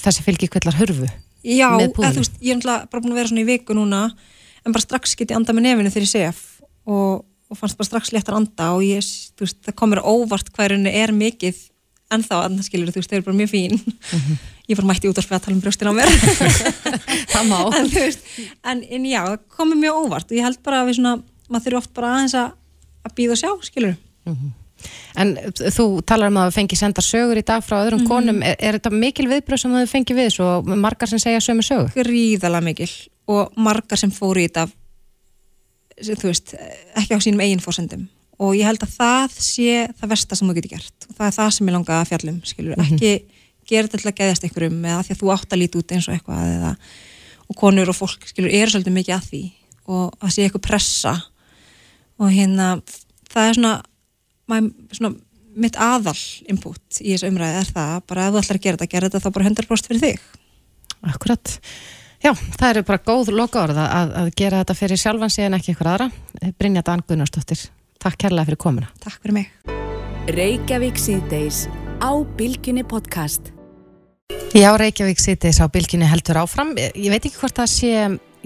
[0.03, 1.07] þessi fylgikvillar hurfu.
[1.45, 2.15] Já, púðum.
[2.17, 4.01] þú veist, ég er náttúrulega bara búin að vera svona í viku núna
[4.65, 6.41] en bara strax get ég anda með nefinu þegar ég sef
[6.89, 9.05] og, og fannst bara strax léttar anda og ég,
[9.39, 11.61] þú veist, það komur óvart hvað henni er mikið
[12.11, 13.79] ennþá andanskilur, þú veist, þau eru bara mjög fín
[14.69, 16.11] ég var mætti út spila að tala um brjóstin á mér
[17.33, 17.59] Það má.
[17.79, 18.25] en veist,
[18.65, 21.15] en, en já, það komur mjög óvart og ég held bara að við svona,
[21.47, 22.55] maður þurfi oft bara aðeins að,
[23.07, 23.95] að býða og sjá, skilur
[25.19, 28.43] En þú talar um að það fengi senda sögur í dag frá öðrum konum.
[28.45, 31.89] Er, er þetta mikil viðbröð sem þau fengi við svo margar sem segja sömu sögu?
[31.97, 32.91] gríðalega mikil
[33.29, 34.69] og margar sem fóru í þetta
[35.99, 36.55] þú veist,
[36.99, 38.07] ekki á sínum eigin fórsendum
[38.39, 41.07] og ég held að það sé það versta sem þú getur gert.
[41.09, 43.11] Og það er það sem ég langa að fjallum, skilur, ekki
[43.69, 46.07] gera þetta til að geðast einhverjum eða því að þú átt að líti út eins
[46.07, 46.71] og eitthvað eða,
[47.49, 49.41] og konur og fólk, skilur, eru svolítið mikið að því.
[49.89, 51.13] Og að sé eitthvað pressa.
[52.19, 52.69] Og hérna
[53.33, 53.73] það er svona,
[54.95, 55.15] svona
[55.59, 56.17] mitt aðal
[56.49, 59.23] input í þessu umræði er það, bara ef þú ætlar að gera þetta, gera þetta
[59.23, 60.27] þá bara 100% fyrir þig
[61.07, 61.51] Akkurat.
[62.19, 65.55] Já, það eru bara góð loka orða að, að gera þetta fyrir sjálfan sig en
[65.55, 66.09] ekki ykkur aðra.
[66.59, 67.61] Brynja Dan Gunnarsdóttir,
[68.03, 68.89] takk kærlega fyrir komuna.
[68.99, 69.77] Takk fyrir mig
[70.35, 71.63] Reykjavík síðdeis
[72.03, 73.53] á Bilginni podcast.
[74.53, 76.75] Já, Reykjavík sittis á bylginni heldur áfram.
[76.75, 77.93] Ég veit ekki hvort það sé,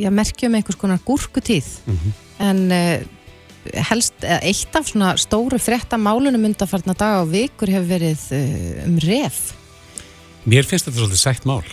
[0.04, 1.68] ég merkjum einhvers konar gúrkutíð,
[2.44, 3.04] en uh,
[3.90, 8.98] helst, eitt af svona stóru frétta málunum undanfarnar dag og vikur hefur verið uh, um
[9.06, 9.42] ref.
[10.50, 11.64] Mér finnst þetta svolítið sætt mál.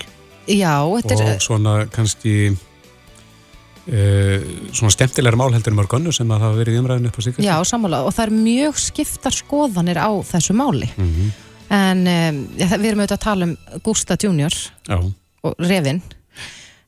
[0.50, 2.35] Já, þetta er, og svona kannski
[3.90, 4.38] uh,
[4.74, 7.55] svona skemmtilegar mál heldur um organu sem að hafa verið umræðinu upp á sig já,
[7.66, 10.90] sammála, og það er mjög skiptar skoðanir á þessu máli.
[10.96, 11.31] mm
[11.70, 13.53] En um, það- við erum auðvitað að tala um
[13.87, 14.50] Gústa Junior
[14.90, 14.96] Já,
[15.46, 16.00] og Revin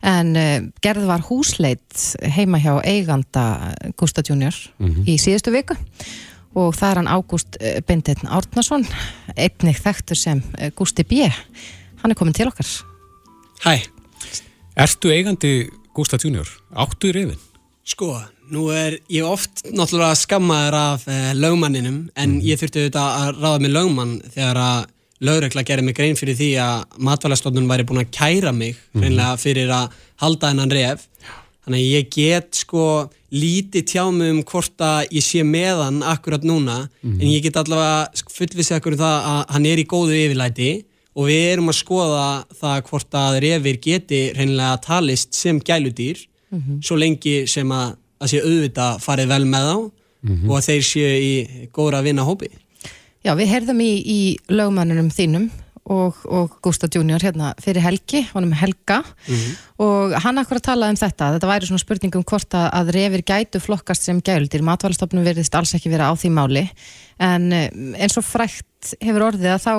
[0.02, 2.02] en uh, gerð var húsleit
[2.36, 5.04] heima hjá eiganda Gústa Junior Mhm.
[5.06, 5.76] í síðustu viku.
[6.54, 8.84] Og það er hann Ágúst uh, Bindetn Árnason
[9.36, 11.28] einnig þekktur sem uh, Gústi B.
[12.02, 12.66] Hann er komin til okkar.
[13.64, 13.78] Hæ.
[14.76, 17.38] Ertu eigandi Gustaf Junior, áttu í reyfin?
[17.84, 18.14] Sko,
[18.50, 23.60] nú er ég oft náttúrulega skammaður af eh, lögmanninum en ég þurfti auðvitað að ráða
[23.64, 24.84] með lögmann þegar að
[25.22, 29.70] lögregla gerði mig grein fyrir því að matvælastofnun væri búin að kæra mig hreinlega fyrir
[29.70, 31.06] að halda hennan ref.
[31.62, 32.86] Þannig að ég get sko
[33.32, 37.56] lítið tjá mig um hvort að ég sé með hann akkurat núna en ég get
[37.56, 40.72] allavega fullvisið akkur um það að hann er í góðu yfirlæti
[41.14, 42.26] og við erum að skoða
[42.60, 46.18] það hvort að refir geti hreinlega talist sem gæludýr
[46.82, 49.76] svo lengi sem að það sé auðvitað farið vel með þá
[50.48, 51.32] og að þeir séu í
[51.72, 52.50] góðra að vinna hópi
[53.22, 55.50] Já, við heyrðum í, í lögmanninum þínum
[55.90, 59.00] og, og Gustaf Junior hérna fyrir Helgi, honum Helga.
[59.82, 62.92] Og hann akkur að tala um þetta þetta væri svona spurning um hvort að, að
[62.98, 66.66] refir gætu flokkast sem gældir, matvælastofnum verðist alls ekki vera á því máli.
[67.22, 67.70] En eh,
[68.02, 69.74] eins og frækt hefur orðið að þá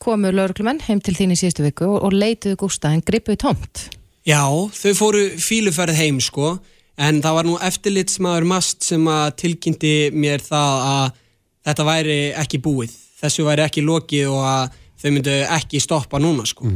[0.00, 3.88] komu lögreglumenn heim til þín í síðustu viku og, og leituðu Gustaf en gripuðu tómt.
[4.24, 6.58] Já, þau fóru fíluferð heim sko.
[7.00, 11.19] En það var nú eftirlitsmaður mast sem að tilkynnti mér það að
[11.66, 16.46] þetta væri ekki búið þessu væri ekki lokið og að þau myndu ekki stoppa núna
[16.48, 16.68] sko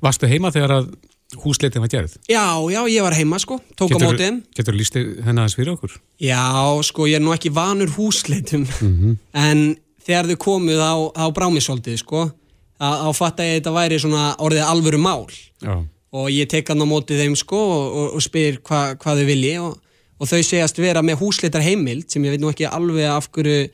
[0.00, 0.90] Varstu heima þegar að
[1.38, 2.16] húsleitin var gerð?
[2.26, 4.38] Já, já, ég var heima sko, tók á mótið þeim.
[4.56, 5.92] Getur þú lísti henni aðeins fyrir okkur?
[6.18, 6.42] Já,
[6.88, 8.64] sko, ég er nú ekki vanur húsleitum
[9.46, 9.62] en
[10.02, 12.24] þegar þau komuð á, á brámissoldið sko
[13.14, 15.28] fatta ég að þetta væri svona orðið alvöru mál
[15.60, 15.84] Já.
[16.16, 19.28] og ég tek hann á mótið þeim sko og, og, og spyr hva, hvað þau
[19.28, 19.76] vilji og,
[20.16, 23.68] og þau segjast vera með húsleitar heimild sem ég veit nú ekki alveg af hverju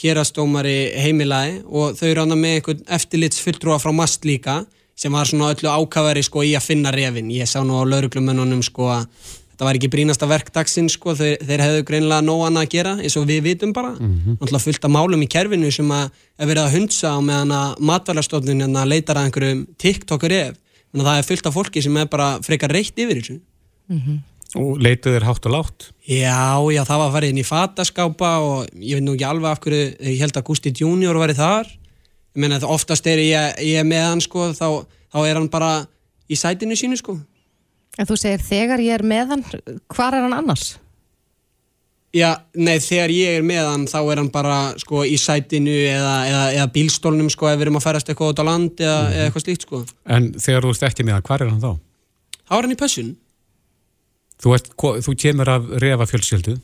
[0.00, 4.60] hérastómari heimilaði og þau eru hann með einhvern eftirlitsfulltrúa frá MAST líka
[5.00, 8.62] sem var svona öllu ákafari sko í að finna refin ég sá nú á lauruglumennunum
[8.62, 9.06] sko að
[9.50, 13.16] þetta var ekki brínasta verkdagsinn sko þeir, þeir hefðu greinilega nóg annað að gera eins
[13.20, 13.90] og við vitum bara.
[14.38, 16.06] Náttúrulega fullt af málum í kerfinu sem að
[16.38, 20.56] er verið að hundsa á meðan að matvælarstofnun hérna leitar að einhverjum TikTokur ef
[20.96, 23.36] að það er fullt af fólki sem er bara frekar reitt yfir þessu
[24.58, 25.84] Og leituð þér hátt og látt?
[26.10, 29.60] Já, já, það var farið inn í fataskápa og ég veit nú ekki alveg af
[29.62, 33.86] hverju ég held að Gusti Junior væri þar ég meina að oftast er ég, ég
[33.86, 34.82] með hann sko, þá,
[35.14, 35.72] þá er hann bara
[36.30, 37.20] í sætinu sínu sko
[37.98, 39.42] En þú segir þegar ég er með hann,
[39.92, 40.78] hvar er hann annars?
[42.14, 46.14] Já, nei, þegar ég er með hann þá er hann bara sko í sætinu eða,
[46.26, 49.26] eða, eða bílstólnum sko ef við erum að ferast eitthvað út á land eða, eða
[49.28, 51.72] eitthvað slíkt sko En þegar þú ert ekki með hann, hvar er hann þá?
[52.40, 53.12] Þá er hann í pössun
[54.40, 54.70] Þú, ert,
[55.04, 56.56] þú kemur af refa fjölskyldu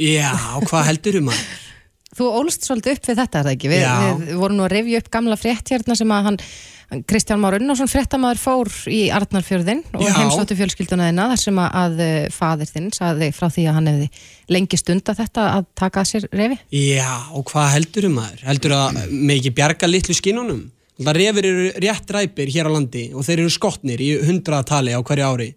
[0.00, 0.34] Já,
[0.66, 1.44] hvað heldur um hann?
[2.14, 3.68] Þú ólst svolítið upp við þetta, er það ekki?
[3.72, 3.84] Við,
[4.22, 6.36] við vorum nú að revja upp gamla frétt hérna sem að hann,
[6.92, 11.80] hann Kristján Már Unnarsson fréttamaður fór í Arnarfjörðin og heimsóttu fjölskylduna þina þar sem að,
[11.80, 14.08] að eh, faðir þinn saði frá því að hann hefði
[14.54, 16.60] lengi stunda þetta að taka að sér refi.
[16.70, 18.46] Já, og hvað heldur um maður?
[18.50, 20.62] Heldur að með ekki bjarga litlu skinnunum?
[21.02, 25.02] Það refir eru rétt ræpir hér á landi og þeir eru skotnir í hundraðatali á
[25.02, 25.50] hverju ári.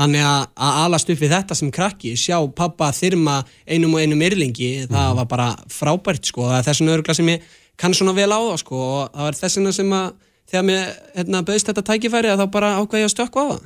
[0.00, 4.24] Þannig að, að alast upp við þetta sem krakki, sjá pappa þyrma einum og einum
[4.24, 6.46] yrlingi, það var bara frábært sko.
[6.48, 7.46] Það er þessum örgla sem ég
[7.80, 10.10] kann svona vel á það sko og það var þessina sem að
[10.50, 13.60] þegar mér hérna, bauðst þetta tækifæri að þá bara ákveði að stökka á það.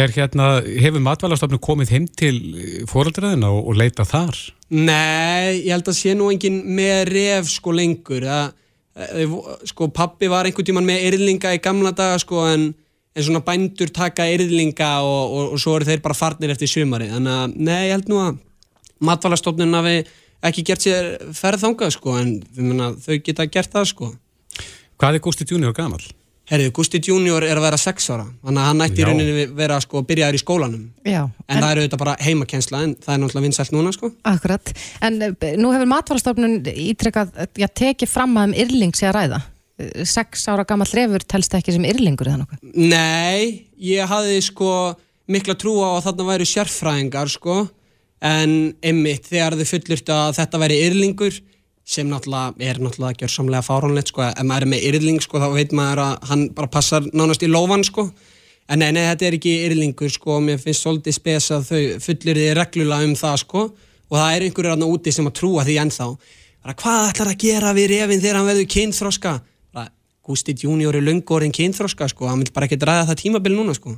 [0.00, 0.48] Er hérna,
[0.82, 2.34] hefur matvælarstofnun komið heim til
[2.90, 4.40] fóröldraðina og, og leita þar?
[4.74, 8.50] Nei, ég held að sé nú engin með ref sko lengur að,
[9.06, 9.38] að,
[9.70, 12.72] sko pappi var einhvern tíman með yrðlinga í gamla daga sko en,
[13.18, 17.10] en svona bændur taka yrðlinga og, og, og svo eru þeir bara farnir eftir sumari
[17.10, 18.38] þannig að nei, ég held nú að
[19.08, 19.96] matvælarstofnun hafi
[20.48, 24.12] ekki gert sér ferð þangað sko en myna, þau geta gert það sko.
[24.98, 26.02] Hvað er Gusti Junior gamal?
[26.48, 28.24] Herðu, Gusti Junior er að vera 6 ára.
[28.40, 30.86] Þannig að hann ætti í rauninni vera sko byrjaður í skólanum.
[31.04, 34.10] Já, en, það er auðvitað bara heimakensla en það er náttúrulega vinsælt núna sko.
[34.32, 34.72] Akkurat,
[35.04, 39.42] en eh, nú hefur matvælastofnun ítrekkað, já, tekið fram að um yrling sé að ræða.
[39.78, 42.62] Sex ára gammal refur telst ekki sem yrlingur eða nokkuð.
[42.74, 44.70] Nei, ég hafði sko
[45.30, 47.58] mikla trú á að þarna væru sérfræðingar sko.
[48.18, 51.36] En einmitt þegar þau fullurtu að þetta væri yrlingur
[51.88, 55.74] sem náttúrulega er náttúrulega gjörsamlega fáránlegt sko ef maður er með yrling sko þá veit
[55.78, 58.08] maður að hann bara passar nánast í lófan sko.
[58.68, 62.42] En nei, nei, þetta er ekki yrlingur sko mér finnst svolítið spes að þau fullir
[62.42, 63.62] þið reglulega um það sko.
[64.08, 66.08] Og það er einhverjur aðna úti sem að trúa því ennþá.
[66.68, 69.32] Hvað ætlar að gera við refin þegar hann verður kynþroska?
[69.38, 69.57] bara,
[70.28, 73.76] Gusti Junior er löngu orðin kynþroska sko, hann vil bara ekki ræða það tímabil núna
[73.76, 73.94] sko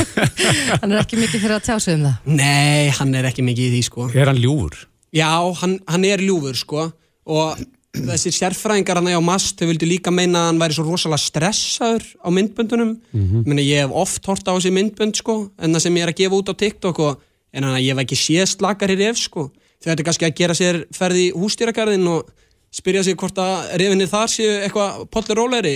[0.80, 2.30] Hann er ekki mikið fyrir að tjá sig um það.
[2.38, 4.78] Nei, hann er ekki mikið í því sko Er hann ljúfur?
[5.12, 5.28] Já,
[5.60, 6.86] hann, hann er ljúfur sko
[7.30, 11.24] og þessir sérfræðingar hann á MAST, þau vildu líka meina að hann væri svo rosalega
[11.24, 13.60] stressaður á myndböndunum mm -hmm.
[13.60, 16.38] ég hef oft hort á þessi myndbönd sko, en það sem ég er að gefa
[16.38, 17.20] út á TikTok og,
[17.52, 19.50] en hann, ég hef ekki séð slakar í ref sko,
[19.82, 22.30] þau ættu kannski að gera sér ferði í hústýragarðin og
[22.74, 25.74] spyrja sig hvort að refinni þar séu eitthvað pollur róleri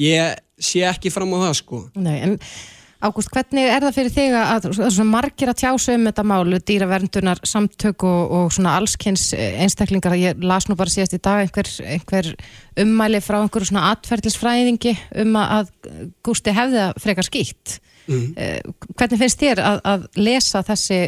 [0.00, 2.38] ég sé ekki fram á það sko Nei, en
[3.04, 7.40] Ágúst, hvernig er það fyrir þig að, að margir að tjása um þetta málu, dýraverndunar,
[7.44, 12.30] samtök og, og svona allskynns einstaklingar, ég las nú bara síðast í dag einhver, einhver
[12.80, 15.74] ummæli frá einhverju svona atferðlisfræðingi um að,
[16.24, 17.76] Gústi hefði það frekar skýtt.
[18.08, 18.24] Mm.
[18.94, 21.00] Hvernig finnst þér að, að lesa þessi,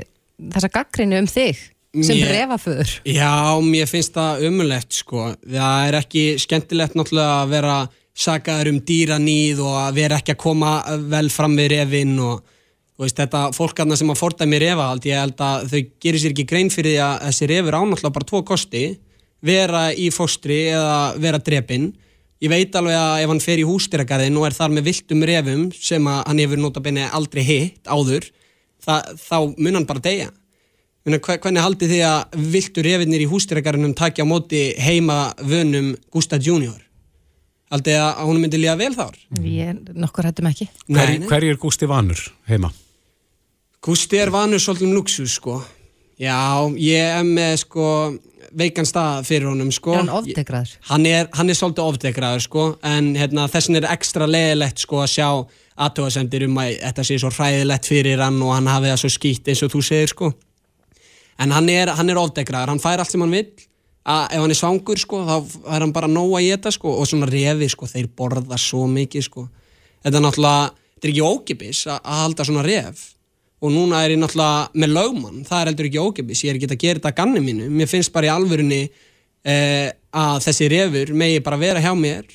[0.52, 1.64] þessa gaggrinni um þig
[2.04, 2.90] sem Mér- brefaföður?
[3.08, 5.30] Já, mér finnst það umulegt sko.
[5.46, 7.76] Það er ekki skemmtilegt náttúrulega að vera
[8.16, 10.76] sagaður um dýranýð og að vera ekki að koma
[11.12, 12.44] vel fram við refinn og
[12.96, 16.46] þú veist, þetta fólkarna sem að fordæmi refahald, ég held að þau gerir sér ekki
[16.48, 18.84] grein fyrir því að þessi refur ánáttúrulega bara tvo kosti,
[19.44, 21.90] vera í fóstri eða vera drepinn.
[22.40, 25.68] Ég veit alveg að ef hann fer í hústýragarðin og er þar með viltum refum
[25.76, 28.26] sem að hann hefur notabenni aldrei hitt áður,
[28.84, 30.32] það, þá mun hann bara deyja.
[31.06, 36.80] Hvernig haldið þið að viltu refinnir í hústýragarðinum takja á móti heima vönum Gústa Junior?
[37.70, 39.14] Haldið þið að hún myndi líða vel þar?
[39.46, 40.66] Ég nokkur hættum ekki.
[40.90, 42.18] Hver, hver er Gústi Vanur
[42.50, 42.72] heima?
[43.86, 45.60] Gústi er vanur svolítið um luxus, sko.
[46.18, 46.34] Já,
[46.80, 47.86] ég er með, sko,
[48.56, 49.92] veikan stað fyrir honum, sko.
[49.94, 50.72] Er hann ofdekraður?
[50.74, 55.04] Ég- Hann er, hann er svolítið ofdekraður, sko, en hérna, þessin er ekstra leðilegt, sko,
[55.04, 55.28] að sjá
[55.86, 59.52] aðtöðasendir um að þetta sé svo hræðilegt fyrir hann og hann hafi það svo skýtt
[59.52, 60.32] eins og þú segir, sko.
[61.42, 63.50] En hann er, hann er ofdekraður, hann fær allt sem hann vill,
[64.06, 65.34] að ef hann er svangur, sko, þá
[65.74, 69.26] er hann bara nóg að geta, sko, og svona refi, sko, þeir borða svo mikið,
[69.26, 69.44] sko.
[70.04, 73.04] Þetta er náttúrulega, þetta er ekki ókipis að halda svona ref.
[73.64, 76.70] Og núna er ég náttúrulega með lögmann, það er heldur ekki ókipis, ég er ekki
[76.70, 78.82] að gera þetta að ganni mínu, mér finnst bara í alvörunni
[79.46, 82.28] eh, að þessi refur megi bara vera hjá mér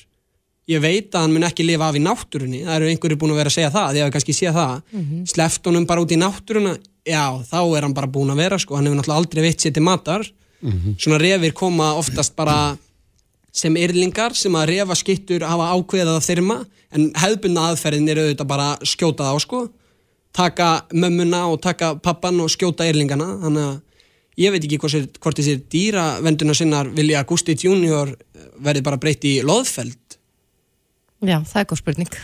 [0.72, 2.62] ég veit að hann mun ekki lifa af í náttúrunni.
[2.66, 4.82] Það eru einhverju búin að vera að segja það, ég hef kannski séð það.
[4.92, 5.26] Mhm.
[5.32, 8.76] sleppt honum bara út í náttúruna já, þá er hann bara búin að vera sko,
[8.76, 10.24] hann hefur náttúrulega aldrei veitt sér til matar.
[10.98, 12.78] Svona refir koma oftast bara
[13.52, 16.58] sem yrlingar sem að refa skittur hafa ákveðað að þyrma
[16.94, 19.62] en hefðbundna aðferðin er auðvitað bara að skjóta það á sko.
[20.32, 23.80] Taka mömmuna og taka pappan og skjóta yrlingana þannig að
[24.40, 28.14] ég veit ekki hvort, þessir dýravenduna sinnar vilja að Gusti Junior
[28.62, 30.16] verði bara breytt í loðfeld
[31.22, 32.14] Já, það er góð spurning.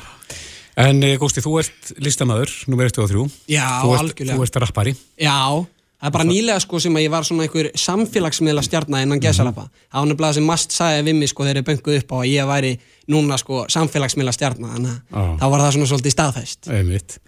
[0.79, 3.25] En eh, Gústi, þú ert listamæður, nummer 1 og 3.
[3.51, 4.39] Já, þú ert, algjörlega.
[4.39, 4.95] Þú ert rappari.
[5.19, 5.39] Já,
[5.99, 9.69] það er bara nýlega sko sem að ég var svona einhver samfélagsmiðla stjarnar innan gesalapa.
[9.91, 12.29] Það var nefnilega sem Mast sagði við mig sko þegar ég bönguð upp á að
[12.33, 12.75] ég væri
[13.09, 16.71] núna sko samfélagsmiðla stjarnar þannig að þá var það svona svolítið staðfæst.
[16.71, 17.19] Einmitt.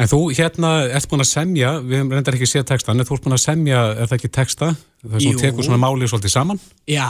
[0.00, 3.26] En þú hérna ert búin að semja, við reyndar ekki séð textan, en þú ert
[3.26, 4.70] búin að semja, er það ekki texta?
[5.04, 7.06] Það er svona tekur svona málið svolítið saman Já,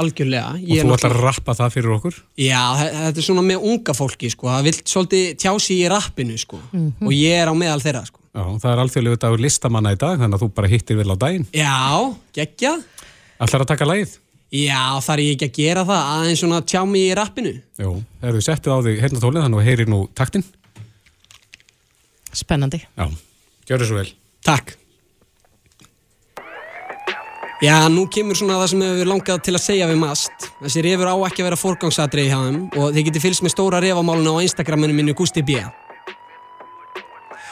[0.00, 0.48] algjörlega.
[0.56, 2.16] og Ég er þú ætlar náttúrulega- að rappa það fyrir okkur.
[2.36, 6.38] Já, þe- þetta er svona með unga fólki sko, það vilt svolítið tjási í rappinu
[6.40, 6.58] sko
[7.04, 8.19] og ég er á meðal þeirra sko.
[8.30, 11.16] Já, það er alþjóðlegu dagur listamanna í dag, þannig að þú bara hittir vel á
[11.18, 11.46] daginn.
[11.50, 11.78] Já,
[12.36, 12.76] geggja.
[13.42, 14.12] Ætlar að taka lagið?
[14.54, 17.52] Já, þar ég ekki að gera það, aðeins svona tjá mig í rappinu.
[17.78, 20.46] Jú, þegar þú settið á þig hérna tólið, þannig að þú heyrir nú taktinn.
[22.40, 22.80] Spennandi.
[22.94, 23.06] Já,
[23.70, 24.06] gjör svo vel.
[24.46, 24.76] Takk.
[27.60, 30.48] Já, nú kemur svona það sem hefur langað til að segja við mast.
[30.62, 33.82] Þessi refur á ekki að vera forgangsadrið hjá þeim og þið getið fylgst með stóra
[33.84, 35.58] refamáluna á Instagraminu minni Gusti B.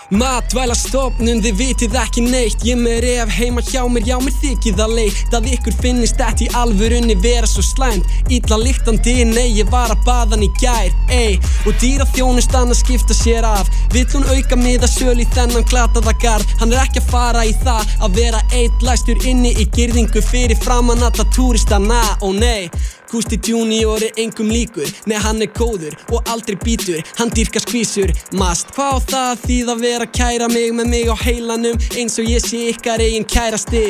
[0.08, 2.62] Matvæla stopnum, þið vitið ekki neitt.
[2.64, 6.46] Ég með ref heima hjá mér, já mér þykir það leitt Að ykkur finnist þetta
[6.46, 8.08] í alvörunni vera svo slæmt.
[8.32, 11.36] Ítla líktandi, nei ég var að baðan í gær Ey,
[11.68, 13.68] og dýra þjónustan að skipta sér af.
[13.92, 16.56] Vill hún auka miða söl í þennan glataða garð?
[16.62, 20.56] Hann er ekki að fara í það að vera eitt læstur inni í gyrðingu Fyrir
[20.64, 22.70] framan alla túristana, ó nei
[23.10, 24.88] Gusti Junior er engum líkur.
[25.08, 29.44] Nei hann er góður og aldrei býtur Hann dýrka skvísur Mast hvað á það að
[29.46, 33.04] þýð að vera að kæra mig Með mig á heilanum eins og ég sé ykkar
[33.04, 33.86] eigin kærasti?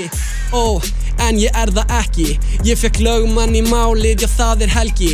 [0.53, 0.81] Ó,
[1.27, 2.29] en ég er það ekki.
[2.65, 5.11] Ég fekk lögmann í málið, já það er helgi.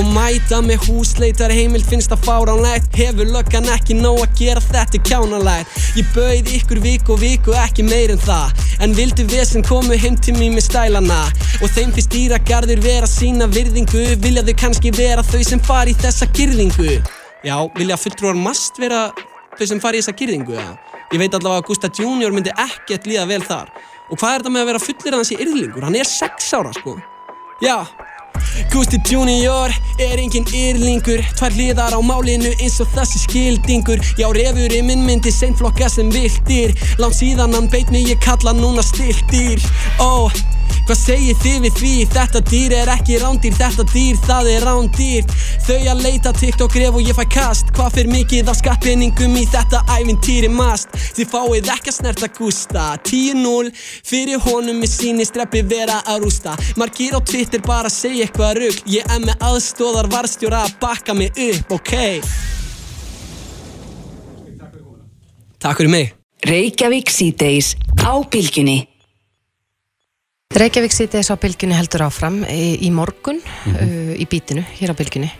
[0.00, 2.88] Og mæta með húsleitar heimild finnst það fáránlegt.
[2.96, 5.78] Hefur löggan ekki nóg að gera þetta kjánalegt.
[5.98, 8.64] Ég bauð ykkur viku og viku ekki meir en það.
[8.82, 11.20] En vildu vesen komu heim til mér með stælana.
[11.62, 15.98] Og þeim finnst dýragarður vera sína virðingu Vilja þau kannski vera þau sem fari í
[16.00, 16.98] þessa girðingu?
[17.42, 19.08] Já, vilja fulltrúar mast vera
[19.58, 20.70] þau sem fari í þessa girðingu ja?
[21.12, 23.68] Ég veit allavega að Gustaf Junior myndi ekkert líða vel þar.
[24.08, 25.84] Og hvað er þetta með að vera fullir hans í yrðlingur?
[25.84, 26.94] Hann er sex ára sko.
[27.60, 27.76] Já,
[28.72, 34.00] Gusti Junior er engin yrlingur Tvær hliðar á málinu eins og þessi skildingur.
[34.18, 38.54] Já, refurinn minn myndi seint flokka sem viltir Langt síðan hann beit mig, ég kalla
[38.56, 39.60] núna stiltir.
[40.00, 40.28] Ó,
[40.86, 41.94] hvað segið þið við því?
[42.12, 45.34] Þetta dýr er ekki rándýr, þetta dýr það er rándýr.
[45.66, 47.72] Þau að leita TikTok gref og ég fæ kast.
[47.76, 50.94] Hvað fyrir mikið af skattpenningum í þetta ævintýri mast?
[51.16, 52.86] Þið fáið ekki að snerta Gústa.
[53.08, 53.72] 10-0
[54.08, 56.56] fyrir honum með síni streppi vera að rústa.
[56.80, 61.30] Margir á Twitter bara segja eitthvað rugg Ég er með aðstóðar varstjóra að bakka mig
[61.48, 61.94] upp, ok?
[65.62, 66.14] Takk fyrir mig.
[66.42, 68.91] Reykjavík síðdeis á bylgjunni.
[70.52, 75.30] Reykjavík síðdeis á bylgjunni heldur áfram í, í morgun uh, í bítinu hér á bylgjunni.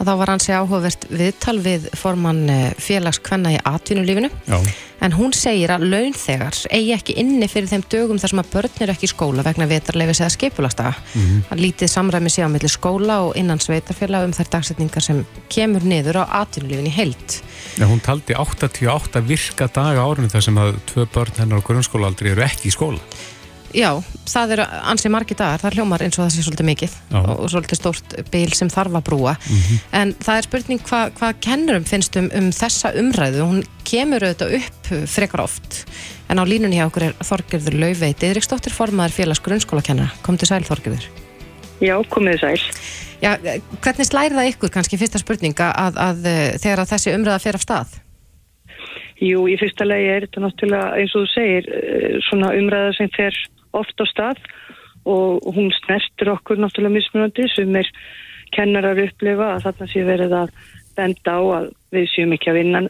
[0.00, 4.28] Og þá var hans í áhugavert viðtal við formann uh, félagskvenna í atvinnulífinu.
[4.48, 4.58] Já,
[5.00, 8.82] en hún segir að launþegar eigi ekki inni fyrir þeim dögum þar sem að börn
[8.84, 11.40] eru ekki í skóla vegna vetarleifis eða skipulastaga Mhm.
[11.56, 15.88] að lítið samræmi sé á milli skóla og innan sveitarfélag um þær dagsetningar sem kemur
[15.88, 17.40] niður á atvinnulífinu í heild.
[17.80, 22.34] Já, hún taldi 88 virka daga árinu þar sem að tvö börn hennar á grunnskólaaldri
[22.36, 23.00] eru ekki í skóla.
[23.72, 27.20] Já, það eru ansið margi dagar, það hljómar eins og það sé svolítið mikið Já.
[27.34, 29.36] Og svolítið stórt bil sem þarf að brúa
[29.96, 34.58] en það er spurning hvað hva kennurum finnst um, um þessa umræðu hún kemur auðvitað
[34.60, 35.82] upp frekar oft
[36.30, 40.62] en á línunni hjá okkur er Þorgerður Laufveit Yðriksdóttir formaður félags grunnskólakennara kom til sæl
[40.66, 41.10] Þorgerður
[41.80, 42.60] Já, komið sæl.
[43.20, 43.34] Já,
[43.80, 47.58] hvernig slæri það ykkur kannski fyrsta spurninga að, að, að þegar að þessi umræða fer
[47.58, 47.94] af stað?
[49.20, 53.10] Jú, í fyrsta lagi er þetta náttúrulega, eins og þú segir, eh, svona umræða sem
[53.16, 53.36] fer
[53.76, 54.42] oft á stað
[55.08, 57.48] og hún snertur okkur náttúrulega mismunandi.
[57.54, 57.88] Sem er
[58.54, 60.52] kennarar upplifa að þarna sé verið að
[60.98, 62.82] benda á að við séum ekki að vinna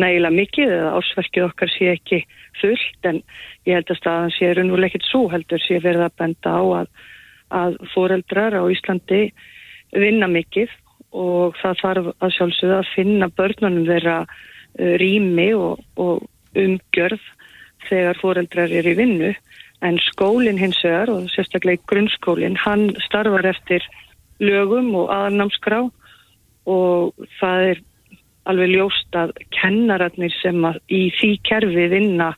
[0.00, 2.20] nægilega mikið eða ásverkið okkar sé ekki
[2.60, 3.22] fullt en
[3.68, 6.92] ég held að staðan sé raunverulega ekkert svo heldur sé verið að benda á að,
[7.60, 9.22] að foreldrar á Íslandi
[9.90, 10.72] vinna mikið
[11.10, 16.22] og það þarf að sjálfsögða að finna börnunum þeirra uh, rými og, og
[16.58, 17.22] umgjörð
[17.88, 19.32] þegar foreldrar eru í vinnu
[19.86, 23.84] en skólinn hins vegar og sérstaklega grunnskólinn, hann starfar eftir
[24.40, 25.84] lögum og aðalnámskrá
[26.68, 27.82] og það er
[28.50, 32.32] alveg ljóst að kennararnir sem að í því kerfi vinna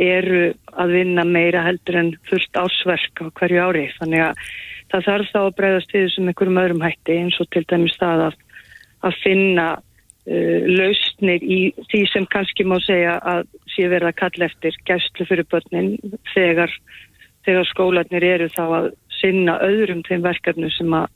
[0.00, 3.86] eru að vinna meira heldur en fullt ásverk á hverju ári.
[3.98, 4.44] Þannig að
[4.90, 8.24] það þarf þá að breyðast við sem einhverjum öðrum hætti eins og til dæmis það
[8.28, 8.38] að,
[9.06, 11.60] að finna uh, lausnir í
[11.90, 13.44] því sem kannski má segja að
[13.80, 15.94] sé verið að kalla eftir gæslu fyrir börnin
[16.34, 16.72] þegar,
[17.48, 21.08] þegar skólanir eru þá að sinna öðrum þeim verkefnu sem að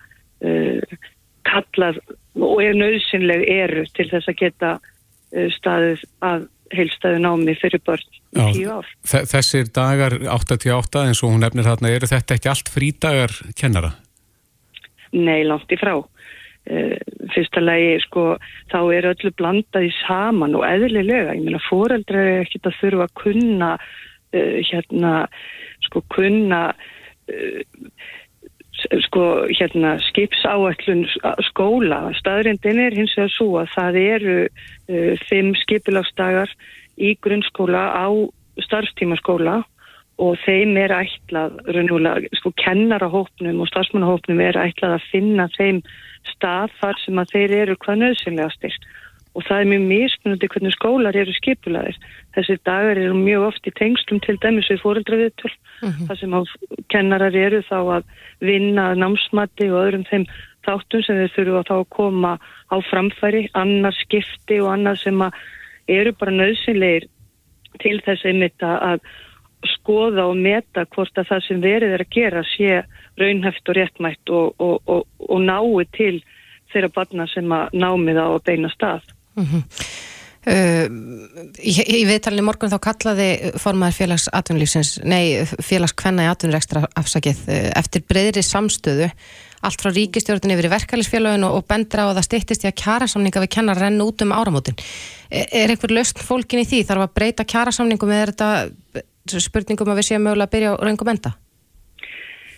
[0.48, 0.98] uh,
[1.44, 2.00] kallar
[2.40, 8.06] og er nöðsynleg eru til þess að geta uh, staðið að heilstæðu námi fyrir börn
[8.34, 8.88] í tíu ár.
[9.06, 13.92] Þe- Þessir dagar 88 eins og hún nefnir þarna, eru þetta ekki allt frídagar kennara?
[15.14, 15.92] Nei, langt í frá.
[16.64, 16.96] Uh,
[17.34, 18.38] fyrsta lagi, sko,
[18.72, 21.34] þá er öllu blandaði saman og eðlilega.
[21.36, 23.70] Ég meina, foreldrar er ekkit að þurfa að kunna,
[24.32, 25.10] uh, hérna,
[25.84, 26.60] sko, kunna,
[27.28, 27.90] uh,
[29.04, 31.18] sko, hérna, skipsáætlun s-
[31.50, 32.00] skóla.
[32.16, 36.48] Staðrindin er hins vegar svo að það eru uh, fimm skipilagsdagar
[36.96, 38.08] í grunnskóla á
[38.64, 39.60] starfstímaskóla
[40.22, 41.56] og þeim er ætlað
[42.38, 45.80] sko kennarahópnum og starfsmannahópnum er ætlað að finna þeim
[46.32, 48.78] stað þar sem að þeir eru hvað nöðsynlegastir
[49.34, 51.96] og það er mjög mismunandi hvernig skólar eru skipulaðir.
[52.36, 55.52] Þessir dagar eru mjög oft í tengslum til dæmis við fóreldraviðtöl
[56.06, 56.36] þar sem
[56.92, 58.12] kennarar eru þá að
[58.46, 60.28] vinna að námsmati og öðrum þeim
[60.64, 62.32] þáttum sem þeir þurfa þá að koma
[62.70, 65.42] á framfæri, annar skipti og annað sem að
[65.98, 67.10] eru bara nöðsynlegir
[67.82, 69.02] til þess einmitt að
[69.72, 72.80] skoða og meta hvort að það sem verið er að gera sé
[73.20, 76.16] raunhæft og réttmætt og, og, og, og nái til
[76.72, 79.06] þeirra barna sem að námið á að beina stað.
[80.44, 80.84] Uh,
[81.56, 87.40] í, í viðtalinu morgun þá kallaði formaður félags atvinnulífsins, nei félags kvenna í atvinnurekstra afsakið
[87.48, 89.08] uh, eftir breyðri samstöðu.
[89.64, 93.40] Allt frá ríkistjórnin yfir í verkefælisfélagin og, bendur á að það styttist í að kjærasamninga
[93.46, 94.76] við kennar renna út um áramótin.
[95.30, 96.82] Er, er einhver löst fólkin í því?
[96.90, 100.82] Þarf að breyta kjærasamningum eða er þetta spurningum að við séum mögulega að byrja á
[100.84, 101.34] raungum enda?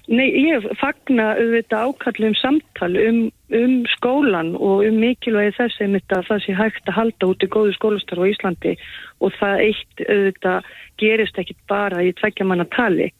[0.06, 3.16] Nei, ég fagna auðvitað ákallum samtal um,
[3.50, 7.48] um skólan og um mikilvægi þess einmitt að það sé hægt að halda út í
[7.50, 8.74] góðu skólastarf á Íslandi
[9.18, 10.68] og það eitt auðvitað
[11.02, 13.10] gerist ekkit bara í tveggja manna tali.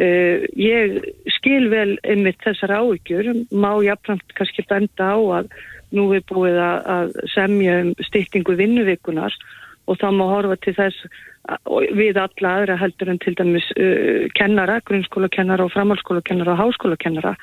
[0.00, 1.02] Uh, ég
[1.36, 5.52] skil vel einmitt þessar áhyggjur, má jafnframt kannski benda á að
[5.92, 9.36] nú er búið að, að semja um styrtingu vinnuvikunar
[9.84, 11.12] og þá má horfa til þess
[11.96, 17.34] við alla aðra heldur en til dæmis uh, kennara, grunnskólakennara og framhalskólakennara og háskólakennara.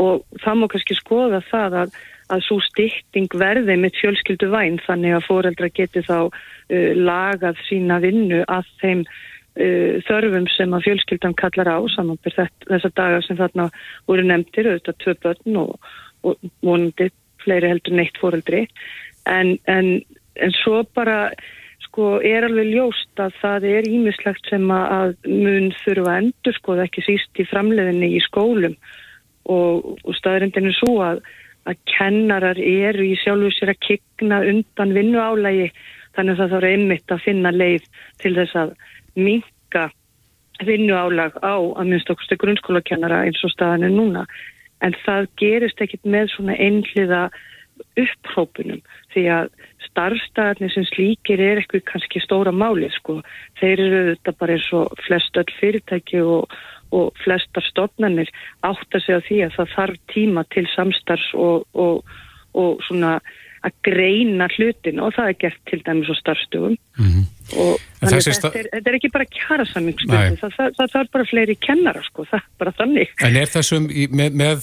[0.00, 1.96] Og það má kannski skoða það að,
[2.32, 7.98] að svo styrting verði með fjölskyldu væn þannig að foreldra geti þá uh, lagað sína
[8.04, 13.68] vinnu að þeim uh, þörfum sem að fjölskyldan kallar á samanbyrð þessar dagar sem þarna
[14.06, 15.90] voru nefndir, auðvitað tvö börn og,
[16.22, 17.10] og vonandi
[17.42, 18.68] fleiri heldur neitt foreldri.
[19.26, 19.96] En, en,
[20.38, 21.32] en svo bara
[21.92, 26.76] sko er alveg ljóst að það er ímislegt sem að mun þurfa að endur sko
[26.80, 28.76] ekki síst í framleiðinni í skólum.
[29.52, 31.20] Og, og staðrindin er svo að,
[31.68, 35.68] að kennarar eru í sjálfu sér að kikna undan vinnuálægi
[36.16, 37.88] þannig að það þarf einmitt að finna leið
[38.22, 38.74] til þess að
[39.18, 39.84] minka
[40.64, 44.24] vinnuálag á að minnst okkurstu grunnskólakennara eins og staðan er núna.
[44.80, 47.26] En það gerist ekkit með svona einhliða
[48.00, 48.80] upphrópunum.
[49.12, 49.52] Því að
[49.92, 53.20] starfstæðarnir sem slíkir er eitthvað kannski stóra máli sko.
[53.60, 56.56] Þeir eru þetta bara eins og flest öll fyrirtæki og,
[56.92, 58.32] og flestar stofnarnir
[58.66, 62.18] átt að segja því að það þarf tíma til samstarfs og, og,
[62.58, 63.18] og svona
[63.62, 67.24] að greina hlutin og það er gert til dæmis á starfstöfum mm -hmm.
[67.62, 71.10] og þannig að þetta, er, þetta er ekki bara kjara sammingsmyndi, það, það, það þarf
[71.12, 73.88] bara fleiri kennara sko, það er bara þannig En er þessum,
[74.18, 74.58] með, með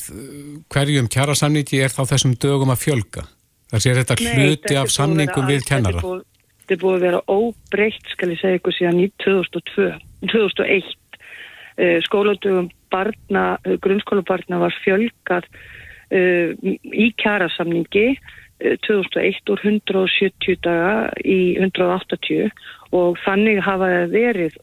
[0.74, 3.24] hverjum kjara samningi er þá þessum dögum að fjölga?
[3.70, 6.02] Það sé þetta hluti Nei, af samningum við kennara?
[6.02, 9.90] Þetta er búið að vera óbreytt, skal ég segja ykkur, síðan í 2002
[10.30, 18.12] 2001 uh, skóladögum barna, uh, grunnskólabarna var fjölgað uh, í kjara samningi
[18.60, 22.50] 2001 úr 170 daga í 180
[22.92, 24.58] og þannig hafa það verið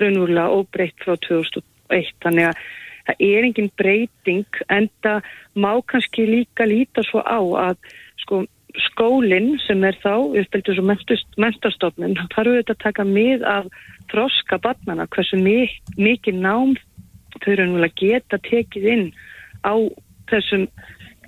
[0.00, 2.62] raunverulega óbreytt frá 2001 þannig að
[3.04, 5.28] það er engin breyting en það
[5.60, 7.36] má kannski líka líta svo á
[7.68, 7.76] að
[8.24, 8.42] sko,
[8.88, 10.86] skólinn sem er þá uppbyldur svo
[11.44, 13.70] mentastofnun þarf auðvitað að taka mið af
[14.12, 16.74] þroska barnana hversu mikið nám
[17.42, 19.06] þau raunverulega geta tekið inn
[19.66, 19.74] á
[20.30, 20.68] þessum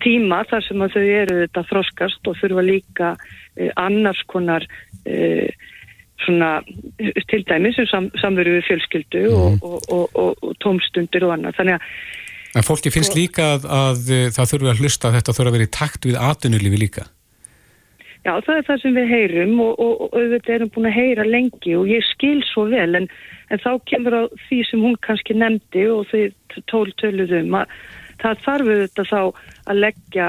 [0.04, 3.14] tíma þar sem að þau eru þetta þroskast og þurfa líka
[3.56, 4.66] eh, annars konar
[5.08, 5.48] eh,
[6.24, 6.60] svona
[7.30, 9.58] til dæmis sem sam, samveru við fjölskyldu mm.
[9.62, 11.90] og, og, og, og tómstundir og annað þannig að
[12.54, 15.56] En fólki finnst líka að, að eh, það þurfa að hlusta að þetta þurfa að
[15.56, 17.06] vera í takt við atunulífi líka.
[18.26, 19.82] Já það er það sem við heyrum og
[20.16, 23.06] auðvitað erum búin að heyra lengi og ég skil svo vel en,
[23.54, 27.76] en þá kemur á því sem hún kannski nefndi og þau tól töluðum að
[28.22, 29.20] það þarf auðvitað þá
[29.70, 30.28] að leggja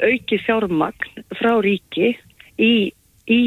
[0.00, 2.10] auki fjármagn frá ríki
[2.58, 2.72] í,
[3.30, 3.42] í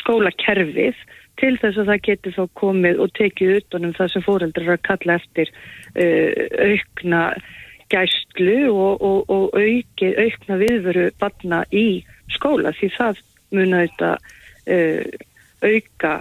[0.00, 0.96] skólakerfið
[1.40, 4.86] til þess að það getur þá komið og tekið utanum það sem fóreldrar er að
[4.88, 6.30] kalla eftir uh,
[6.68, 7.22] aukna
[7.92, 12.02] gæstlu og, og, og auki, aukna viðveru barna í
[12.32, 14.12] skóla því það muna þetta
[14.76, 15.04] uh,
[15.62, 16.14] auka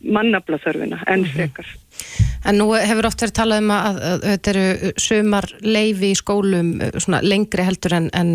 [0.00, 1.32] mannablaþörfina enn mhm.
[1.34, 1.66] frekar.
[1.66, 2.30] Mm -hmm.
[2.48, 7.66] En nú hefur oft verið talað um að þetta eru sömarleifi í skólum svona lengri
[7.66, 8.30] heldur en, en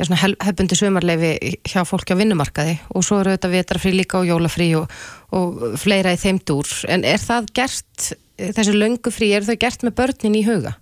[0.00, 4.70] já, hefbundi sömarleifi hjá fólki á vinnumarkaði og svo eru þetta vetrafrí líka og jólafrí
[4.78, 4.92] og,
[5.36, 6.68] og fleira í þeim dúr.
[6.88, 10.74] En er það gert, þessi löngufrí, er það gert með börnin í huga?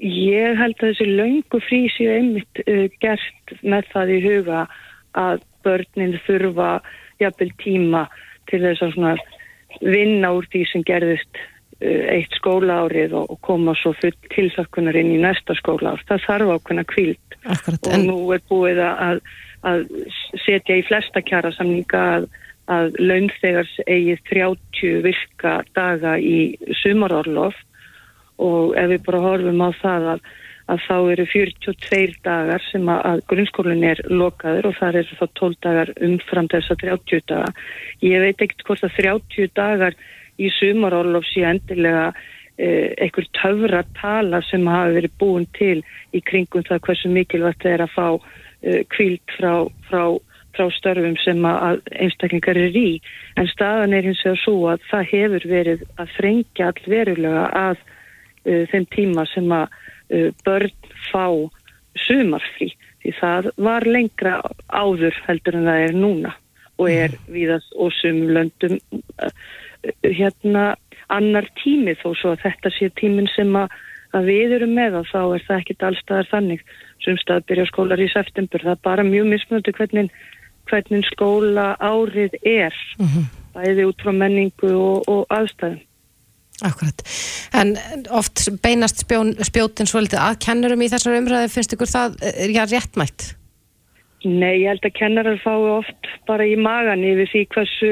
[0.00, 4.66] Ég held að þessi löngufrí séu einmitt uh, gert með það í huga
[5.14, 6.70] að börnin þurfa
[7.22, 8.06] jafnvel tíma
[8.50, 9.14] til þess að svona
[9.84, 11.44] vinna úr því sem gerðist
[11.84, 16.02] eitt skólaárið og koma svo full tilsakkunar inn í næsta skólaár.
[16.08, 17.36] Það þarf ákveðna kvild
[17.74, 18.06] og en...
[18.08, 19.20] nú er búið að,
[19.66, 19.84] að
[20.44, 22.30] setja í flesta kjara samninga að,
[22.72, 27.58] að launþegars eigið 30 virka daga í sumarorlof
[28.42, 30.26] og ef við bara horfum á það að
[30.70, 35.56] að þá eru 42 dagar sem að grunnskólinn er lokaður og það eru þá 12
[35.66, 37.50] dagar umfram þess að 30 daga.
[38.04, 39.98] Ég veit ekkert hvort að 30 dagar
[40.40, 42.10] í sumarorlof sé endilega
[42.58, 45.80] eh, einhver töfra tala sem hafi verið búin til
[46.12, 48.08] í kringum það hversu mikilvægt það er að fá
[48.62, 49.54] eh, kvíld frá,
[49.88, 50.04] frá,
[50.56, 53.00] frá störfum sem að einstaklingar er í.
[53.36, 57.82] En staðan er hins vegar svo að það hefur verið að frengja allverulega að
[58.44, 59.82] eh, þeim tíma sem að
[60.12, 60.72] Uh, börn
[61.08, 61.24] fá
[61.96, 64.34] sumarfrí því það var lengra
[64.68, 66.32] áður heldur en það er núna
[66.76, 67.30] og er mm.
[67.32, 69.30] viðast og sumlöndum uh,
[70.04, 70.74] hérna
[71.12, 73.72] annar tími þó svo að þetta sé tímin sem að,
[74.16, 76.66] að við erum með og þá er það ekkit allstaðar þannig.
[77.04, 78.64] Sumstað byrja skólar í september.
[78.64, 80.12] Það er bara mjög mismunandi hvernig,
[80.70, 83.26] hvernig skóla árið er mm -hmm.
[83.56, 85.82] bæði út frá menningu og, og aðstæðum.
[86.62, 87.02] Akkurat,
[87.52, 87.74] en
[88.14, 92.62] oft beinast spjón, spjótin svolítið að kennurum í þessar umræði, finnst ykkur það er já
[92.70, 93.34] réttmætt?
[94.24, 97.90] Nei, ég held að kennarar fái oft bara í magan yfir því hversu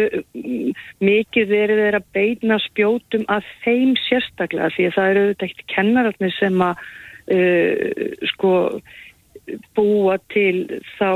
[1.04, 5.70] mikið þeir eru að beina spjótum að þeim sérstaklega því að það eru auðvitað ekkert
[5.74, 6.84] kennararnir sem að
[7.36, 8.54] uh, sko
[9.76, 11.10] búa til þá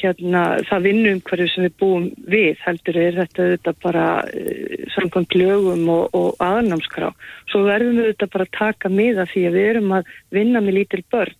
[0.00, 5.36] hérna, það vinnum hverju sem við búum við heldur er þetta, þetta bara uh, samkvæmt
[5.36, 7.12] lögum og, og aðnámskrá.
[7.52, 10.78] Svo verðum við þetta bara að taka miða því að við erum að vinna með
[10.80, 11.36] lítil börn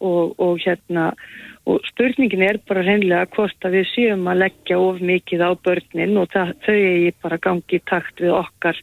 [0.00, 1.14] og, og hérna
[1.70, 6.18] og spurningin er bara reynlega hvort að við séum að leggja of mikið á börnin
[6.20, 8.80] og það, þau er bara gangi í takt við okkar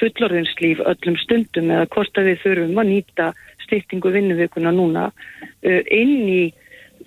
[0.00, 3.28] fullorðinslíf öllum stundum eða hvort að við þurfum að nýta
[3.64, 6.42] styrtingu vinnuvikuna núna uh, inn í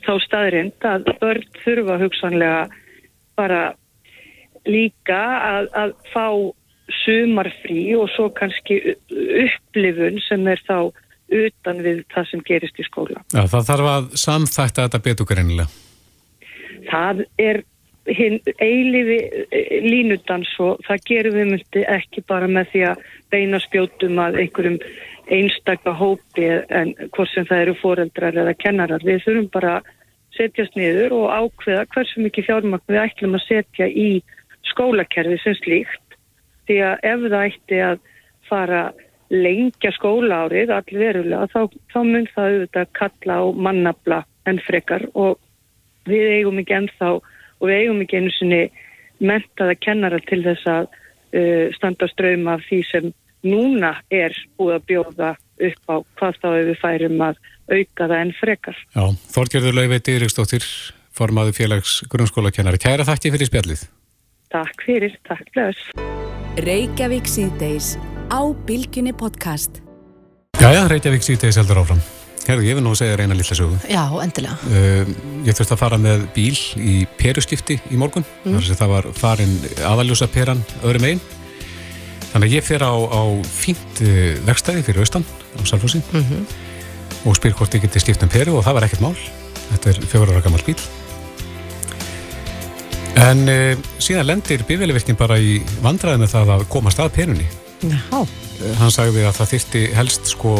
[0.05, 2.63] þá staðrind að börn þurfa hugsanlega
[3.39, 3.61] bara
[4.67, 6.25] líka að, að fá
[7.03, 10.89] sumarfrí og svo kannski upplifun sem er þá
[11.35, 13.21] utan við það sem gerist í skóla.
[13.33, 15.69] Já, það þarf að samþætta þetta betur greinilega.
[16.89, 17.61] Það er
[18.09, 19.19] hinn eilifi
[19.51, 24.39] eh, línudans og það gerum við myndi ekki bara með því að beina spjótum að
[24.43, 24.79] einhverjum
[25.29, 29.05] einstakka hópi en hvort sem það eru foreldrar eða kennarar.
[29.05, 29.91] Við þurfum bara að
[30.37, 34.09] setjast niður og ákveða hversu mikið fjármagn við ætlum að setja í
[34.71, 36.17] skólakerfi sem slíkt
[36.69, 38.01] því að ef það ætti að
[38.49, 38.81] fara
[39.29, 41.61] lengja skólaárið allverulega þá,
[41.93, 44.19] þá mun það auðvitað kalla á mannabla
[44.49, 45.37] en frekar og
[46.09, 48.61] við eigum ekki ennþá og við eigum ekki einu sinni
[49.19, 53.11] mentaða kennara til þess að uh, standa ströym af því sem
[53.45, 55.31] núna er búið að bjóða
[55.69, 58.77] upp á hvað þá við færum að auka það enn frekar.
[58.95, 59.03] Já,
[59.35, 60.67] Þorgerður Lauvei Dýriksdóttir,
[61.15, 62.81] formaðu félags grunnskólakennari.
[62.81, 63.83] Kæra þakki fyrir spjallið.
[64.49, 65.83] Takk fyrir, takk blöðs.
[68.29, 69.81] Á Bilginni podcast.
[70.61, 72.01] Jæja, Reykjavík síðdeis heldur áfram.
[72.45, 73.77] Herðu, ég vil nú segja reyna lilla sögu.
[73.89, 74.57] Já, endilega.
[74.69, 75.09] Uh,
[75.47, 78.25] ég þurfti að fara með bíl í peruskipti í morgun.
[78.43, 78.53] Mm.
[78.53, 79.55] Þar sem það var farin
[79.89, 81.21] aðaljósa peran öðrum einn.
[82.29, 85.25] Þannig að ég fer á, á fínt uh, vegstæði fyrir austan
[85.57, 86.43] á Salfossi Mm -hmm.
[87.25, 89.17] og spyr hvort ég geti skipt um peru og það var ekkert mál.
[89.71, 90.77] Þetta er fjórar ára gammal bíl.
[93.15, 97.49] En uh, síðan lendir bifjöluvirkinn bara í vandræði með það að komast að perunni.
[97.79, 98.19] Já.
[98.79, 100.53] Hann sagði að það þyrti helst sko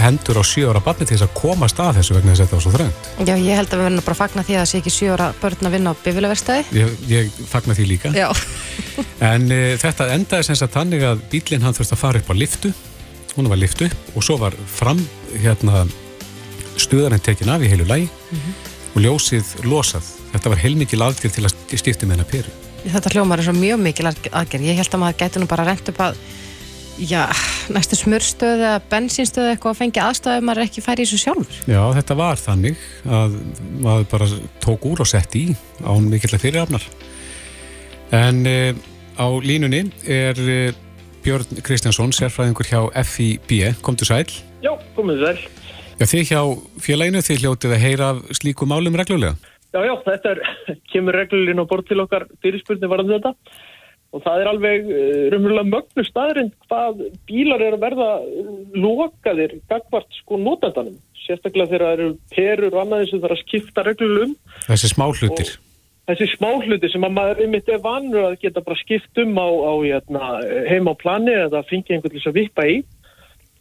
[0.00, 2.56] hendur á sjö ára barni til þess að komast að þessu vegna þess að þetta
[2.56, 3.08] var svo þröngt.
[3.28, 5.10] Já, ég held að við verðum bara að fagna því að það sé ekki sjö
[5.14, 6.64] ára börn að vinna á bifilverstaði.
[6.76, 8.14] Ég, ég fagna því líka.
[8.16, 8.28] Já.
[9.30, 12.34] En uh, þetta endaði sem sagt þannig að bílinn hann þurfti að fara upp á
[12.36, 12.70] liftu,
[13.36, 15.00] hún var liftu upp og svo var fram
[15.34, 15.84] hérna
[16.80, 18.08] stuðarinn tekin af í heilu lægi
[18.94, 20.08] og ljósið losað.
[20.32, 22.59] Þetta var heilmikil aðgjörð til að stifta með hennar peru.
[22.80, 24.68] Þetta hljómar er svo mjög mikil aðgerð.
[24.68, 26.20] Ég held að maður gæti nú bara rent upp að
[27.00, 27.22] já,
[27.72, 31.60] næstu smörstöð eða bensínstöð eitthvað að fengi aðstæðu maður ekki færi í þessu sjálfur.
[31.70, 32.84] Já, þetta var þannig
[33.20, 33.38] að
[33.84, 34.28] maður bara
[34.64, 35.46] tók úr og sett í
[35.84, 36.86] án mikillega fyrirafnar.
[38.16, 38.72] En uh,
[39.20, 40.80] á línunni er uh,
[41.24, 43.74] Björn Kristjánsson, sérfræðingur hjá FIB.
[43.84, 44.24] Komdu sæl.
[44.64, 45.38] Já, komið sæl.
[46.00, 46.42] Já, þið hjá
[46.80, 49.36] félaginu, þið hljótið að heyra af slíku málum reglulega?
[49.70, 50.40] Já, já, þetta er,
[50.92, 53.34] kemur reglulinn á bort til okkar fyrirspurni varðan þetta.
[54.10, 59.54] Og það er alveg uh, raunverulega mögnu staðurinn hvað bílar er að verða uh, lokaðir
[59.70, 63.42] gagvart sko notandanum sérstaklega þegar það eru perur og annað eins og það er að
[63.44, 64.32] skipta reglulum
[64.66, 65.52] Þessi smá hlutir.
[66.10, 69.46] þessi smá hluti sem að maður einmitt er vanur að geta bara skipt um á,
[69.46, 70.30] á hérna,
[70.66, 72.80] heima á plani eða fengi einhvern til að vippa í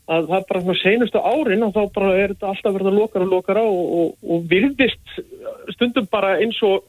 [0.10, 3.26] að það bara svona senustu árin og þá bara er þetta alltaf verið að lokara
[3.28, 5.20] og lokara og, og, og virðist
[5.76, 6.88] stundum bara eins og,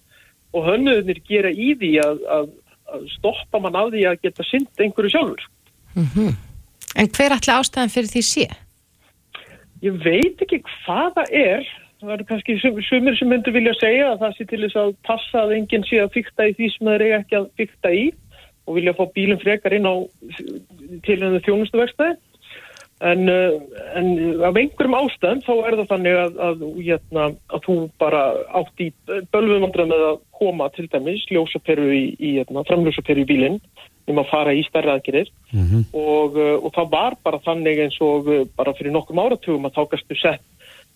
[0.56, 2.48] og hönnuðinir gera í því að, að,
[2.94, 5.44] að stoppa mann af því að geta synd einhverju sjálfur.
[6.96, 8.48] En hver ætla ástæðan fyrir því sé?
[9.84, 11.68] Ég veit ekki hvað það er.
[12.00, 14.90] Það eru kannski sum- sumir sem myndu vilja segja að það sé til þess að
[15.04, 18.04] passa að enginn sé að fykta í því sem það er ekki að fykta í
[18.64, 19.94] og vilja fá bílinn frekar inn á
[21.04, 22.16] til henni þjónustuverkstæði.
[23.00, 23.54] En, uh,
[23.96, 24.08] en
[24.44, 28.24] af einhverjum ástæðum þá er það þannig að, að, hérna, að þú bara
[28.60, 28.90] átt í
[29.32, 33.56] bölvumandra með að koma til dæmis ljósaperu í, í hérna, framljósaperu í bílinn
[34.10, 35.30] um að fara í stærra aðgerir
[35.96, 39.78] og, uh, og það var bara þannig eins og uh, bara fyrir nokkum áratugum að
[39.78, 40.44] þá gastu sett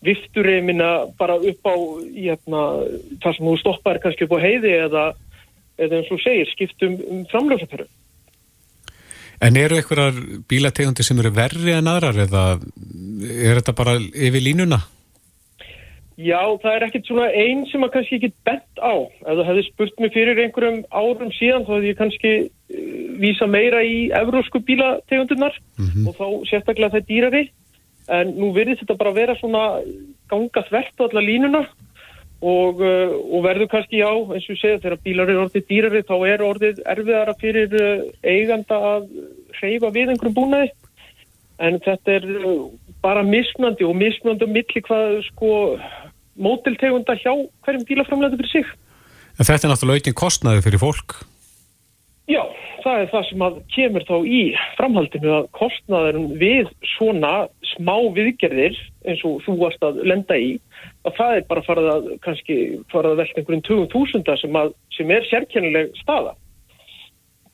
[0.05, 1.75] vifturreimina bara upp á
[2.13, 2.63] hérna,
[3.23, 5.05] það sem þú stoppar kannski upp á heiði eða,
[5.81, 7.89] eða eins og segir skiptum um framljósaperu.
[9.45, 10.17] En eru einhverjar
[10.49, 14.79] bílategundi sem eru verri en aðrar eða er þetta bara yfir línuna?
[16.15, 18.95] Já, það er ekkert svona einn sem að kannski ekki bent á.
[19.27, 22.85] Ef þú hefði spurt mig fyrir einhverjum árum síðan þá hefði ég kannski uh,
[23.21, 25.59] vísa meira í evrósku bílategundunar
[26.07, 27.45] og þá sérstaklega það er dýrari.
[28.15, 29.65] En nú verður þetta bara vera svona
[30.31, 31.65] ganga þvert á alla línuna
[32.43, 36.15] og, uh, og verður kannski já, eins og segja, þegar bílar eru orðið dýrari þá
[36.29, 39.07] er orðið erfiðara fyrir uh, eiganda að
[39.61, 40.73] hreyfa við einhverjum búnaði.
[41.63, 42.65] En þetta er uh,
[43.05, 45.53] bara mismunandi og mismunandi á milli hvað sko
[46.35, 47.33] mótiltegunda hjá
[47.65, 48.75] hverjum bílaframlega fyrir sig.
[49.39, 51.17] En þetta er náttúrulega aukin kostnaði fyrir fólk.
[52.31, 52.41] Já,
[52.85, 54.43] það er það sem að kemur þá í
[54.79, 57.33] framhaldinu að kostnaðurinn við svona
[57.75, 60.55] smá viðgerðir eins og þú varst að lenda í
[61.05, 62.57] að það er bara farið að kannski
[62.93, 66.35] farið að velta einhverjum tugum þúsunda sem, að, sem er sérkennileg staða.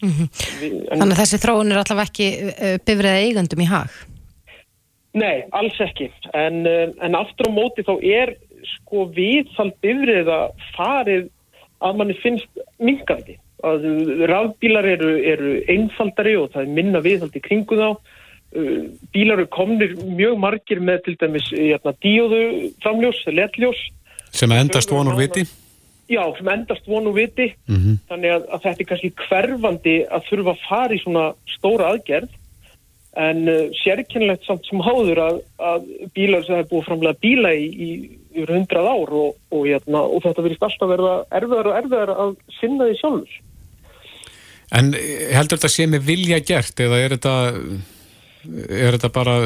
[0.01, 3.99] Við, en, Þannig að þessi þróun er allavega ekki uh, bifriða eigandum í hag.
[5.21, 6.09] Nei, alls ekki.
[6.39, 8.35] En, uh, en aftur á móti þá er
[8.77, 10.41] sko viðhald bifriða
[10.77, 11.29] farið
[11.85, 13.37] að manni finnst minkandi.
[13.67, 13.85] Að
[14.31, 17.91] rafbílar eru, eru einfaldari og það er minna viðhald í kringu þá.
[18.51, 22.43] Uh, Bílar eru komnir mjög margir með til dæmis jæna, díóðu
[22.83, 23.83] framljós, letljós.
[24.35, 25.47] Sem endast vonur viti?
[26.11, 27.53] Já, sem endast vonu viti.
[27.71, 31.91] Mm Þannig að, að þetta er kannski hverfandi að þurfa að fara í svona stóra
[31.95, 32.33] aðgerð
[33.21, 37.91] en uh, sérkennilegt samt sem háður að, að bílar sem er búið framlega bíla í,
[38.35, 42.35] yfir hundrað ár og, og, hérna, og þetta verðist alltaf verða erfiðar og erfiðar að
[42.59, 43.39] sinna því sjálfur.
[44.79, 47.35] En heldur þetta sé með vilja gert eða er þetta,
[48.47, 49.37] er þetta bara,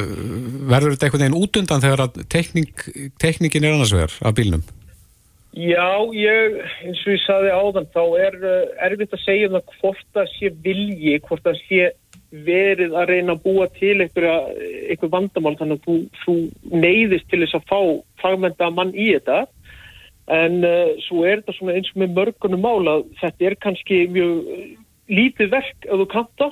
[0.71, 2.87] verður þetta einhvern veginn út undan þegar að teknik,
[3.23, 4.65] teknikin er annars vegar af bílnum?
[5.55, 5.87] Já,
[6.19, 8.55] ég, eins og ég saði áðan, þá er uh,
[8.89, 11.91] erfitt að segja um það hvort það sé vilji, hvort það sé
[12.45, 14.39] verið að reyna að búa til einhverja,
[14.91, 16.35] einhver vandamál þannig að þú, þú
[16.83, 17.79] neyðist til þess að fá
[18.25, 19.45] fagmenta mann í þetta
[20.35, 24.01] en uh, svo er þetta svona eins og með mörgunum mál að þetta er kannski
[24.11, 24.35] mjög
[25.13, 26.51] lítið verk að þú kanta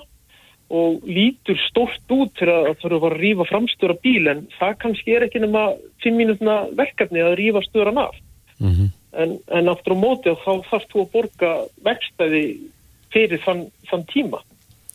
[0.73, 5.27] og lítur stórt út til að þurfa að rífa framstöra bíl en það kannski er
[5.27, 5.67] ekki nema
[6.05, 8.15] 5 mínútna verkefni að rífa störan af
[8.63, 8.89] Mm -hmm.
[9.23, 11.51] en, en aftur á móti þá þarfst þú að borga
[11.83, 12.43] vextaði
[13.11, 14.39] fyrir þann, þann tíma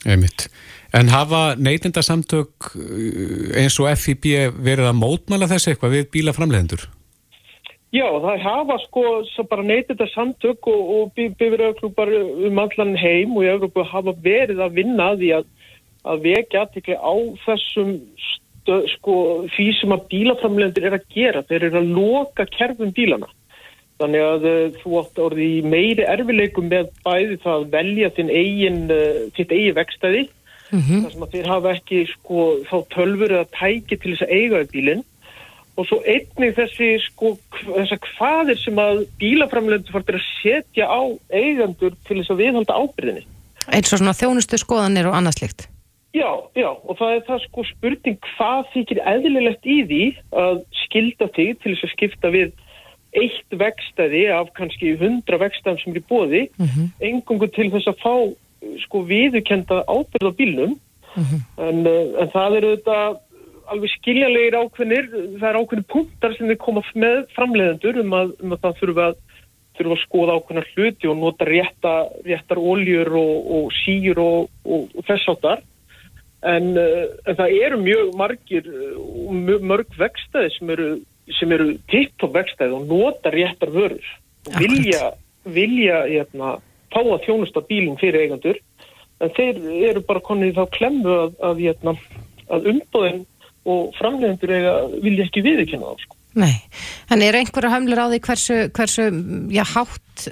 [0.06, 0.50] Einmitt.
[0.94, 6.88] En hafa neytindasamtök uh, eins og FIB verið að mótmæla þessu eitthvað við bílaframlegendur?
[7.96, 9.02] Já, það hafa sko
[9.48, 12.12] bara neytita samtök og, og bifiröðklúpar
[12.50, 15.46] um allan heim og í Európu hafa verið að vinna að því að,
[16.14, 17.14] að vekja aðtikli á
[17.46, 17.92] þessum
[18.28, 19.18] stö, sko
[19.56, 21.44] því sem að bílaframlegendur er að gera.
[21.50, 23.30] Þeir eru að loka kerfum bílana.
[23.98, 28.34] Þannig að uh, þú átt orðið í meiri erfileikum með bæði það að velja þinn
[28.34, 30.28] eigin, uh, þitt eigin vekstæði
[30.68, 31.04] Mhm.
[31.04, 34.64] þar sem að þeir hafa ekki sko þá tölfur eða tæki til þess að eiga
[34.66, 35.04] í bílinn
[35.78, 41.02] og svo einnig þessi sko þessar hvaðir sem að bílaframlendur fórtir að setja á
[41.32, 43.24] eigendur til þess að viðhalda ábyrðinni.
[43.68, 45.68] Eins og svona þjónustu skoðanir og annað slikt.
[46.18, 50.04] Já, já, og það er það sko spurning hvað þykir eðlilegt í því
[50.44, 52.56] að skilda þig til þess að skipta við
[53.18, 56.90] eitt vekstæði af kannski hundra vekstæðum sem er í bóði, Mhm.
[57.10, 58.16] engungu til þess að fá
[58.84, 60.76] sko viðukenda ábyrð á bílnum.
[61.58, 62.98] En, uh, en það eru þetta
[63.72, 65.08] alveg skiljanlegir ákveðnir
[65.40, 69.08] það er ákveðnir punktar sem við koma með framleiðendur um að, um að það þurfa
[69.08, 69.16] að
[69.78, 71.94] þurfa að skoða ákveðnar hluti og nota rétta,
[72.26, 75.66] réttar oljur og, og síur og, og, og þess áttar
[76.46, 80.90] en, uh, en það eru mjög margir og mjög mörg vekstæði sem eru,
[81.40, 84.12] sem eru tipptopp vekstæði og nota réttar vörur
[84.48, 85.12] og vilja,
[85.44, 86.58] vilja hérna,
[86.94, 88.62] fá að þjónusta bílinn fyrir eigendur
[89.24, 89.60] en þeir
[89.90, 91.96] eru bara konið þá klemmu að, að, hérna,
[92.54, 93.24] að umbóðin
[93.68, 96.18] og framleiðendur eiga vilja ekki viðurkenna þá sko.
[96.38, 96.54] Nei,
[97.12, 99.08] en eru einhverja hömlur á því hversu, hversu
[99.52, 100.28] já, hátt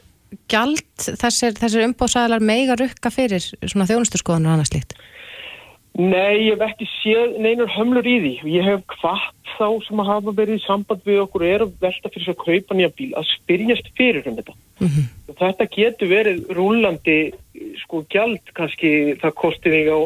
[0.51, 4.95] gjald þessir, þessir umbóðsæðalar meiga rukka fyrir svona þjónustu skoðanir og annað slikt?
[5.95, 8.33] Nei, ég hef ekki séð neinar hömlur í því.
[8.51, 11.75] Ég hef hvart þá sem að hafa verið í samband við okkur og er að
[11.85, 14.55] velta fyrir þess að kaupa nýja bíl að spyrjast fyrir um þetta.
[14.83, 15.05] Mhm.
[15.29, 17.19] Og Þetta getur verið rúlandi
[17.79, 19.99] sko gjald kannski það kosti þig á,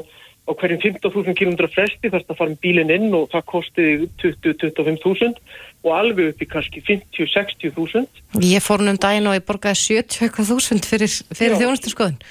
[0.46, 4.06] á hverjum 15.000 km fresti þarst að fara um bílinn inn og það kosti þig
[4.22, 5.42] 20-25.000
[5.86, 8.06] og alveg upp í kannski 50-60.000.
[8.46, 12.22] Ég fór nú um daginn og ég borgaði 70.000 fyrir, fyrir þjónustu skoðun.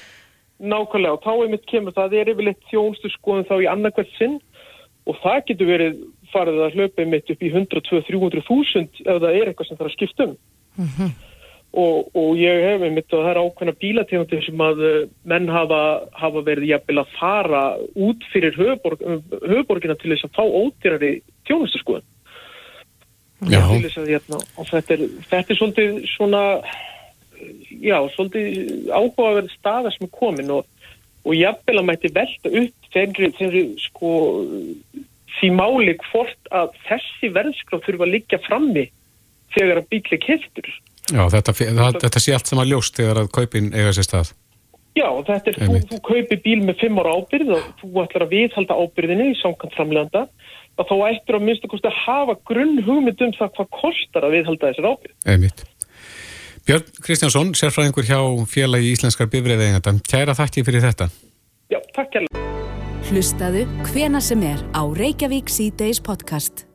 [0.59, 4.39] Nákvæmlega og þá einmitt kemur það er yfirleitt þjónustu skoðum þá í annarkvært sinn.
[5.09, 6.03] Og það getur verið
[6.33, 9.97] farið að hlaupa einmitt upp í 100-200-300 þúsund ef það er eitthvað sem þarf að
[9.97, 10.37] skipta um.
[11.79, 15.81] Og, og ég hef einmitt og það er ákveðna bílategundir sem að uh, menn hafa,
[16.17, 17.65] hafa verið jafnvel að fara
[18.09, 19.03] út fyrir höfuborg,
[19.45, 21.11] höfuborgina til þess að fá ódýrari
[21.49, 22.07] þjónustu skoðum
[23.47, 26.43] hérna, og þetta er, þetta er svolítið svona
[27.83, 30.67] já, svolítið áhugaverð staða sem er komin og,
[31.25, 34.13] og jafnvel að mætti velta upp þeirri, þeirri sko
[35.39, 38.89] því máli hvort að þessi verðskrá þurfa að liggja frammi
[39.55, 40.69] þegar að bíli keftur
[41.09, 44.33] Já, þetta, það, þetta sé allt sem að ljóst þegar að kaupin eiga sér stað.
[44.99, 48.35] Já, þetta er, þú, þú kaupir bíl með fimm ára ábyrð og þú ætlar að
[48.35, 50.25] viðhalda ábyrðinni í samkvæmt framleganda
[50.79, 54.35] og þá ættir að minnstu kosti að hafa grunn hugmynd um það hvað kostar að
[54.37, 55.15] viðhalda þessar ábyrð.
[55.33, 55.65] Einmitt.
[56.69, 59.95] Björn Kristjánsson, sérfræðingur hjá félagi Íslenskar bifriða eiganda.
[60.05, 61.07] Kæra þakki fyrir þetta.
[61.73, 62.43] Já, takk kærlega.
[63.09, 66.67] Hlustaðu hvena sem er á Reykjavík C-Days podcast.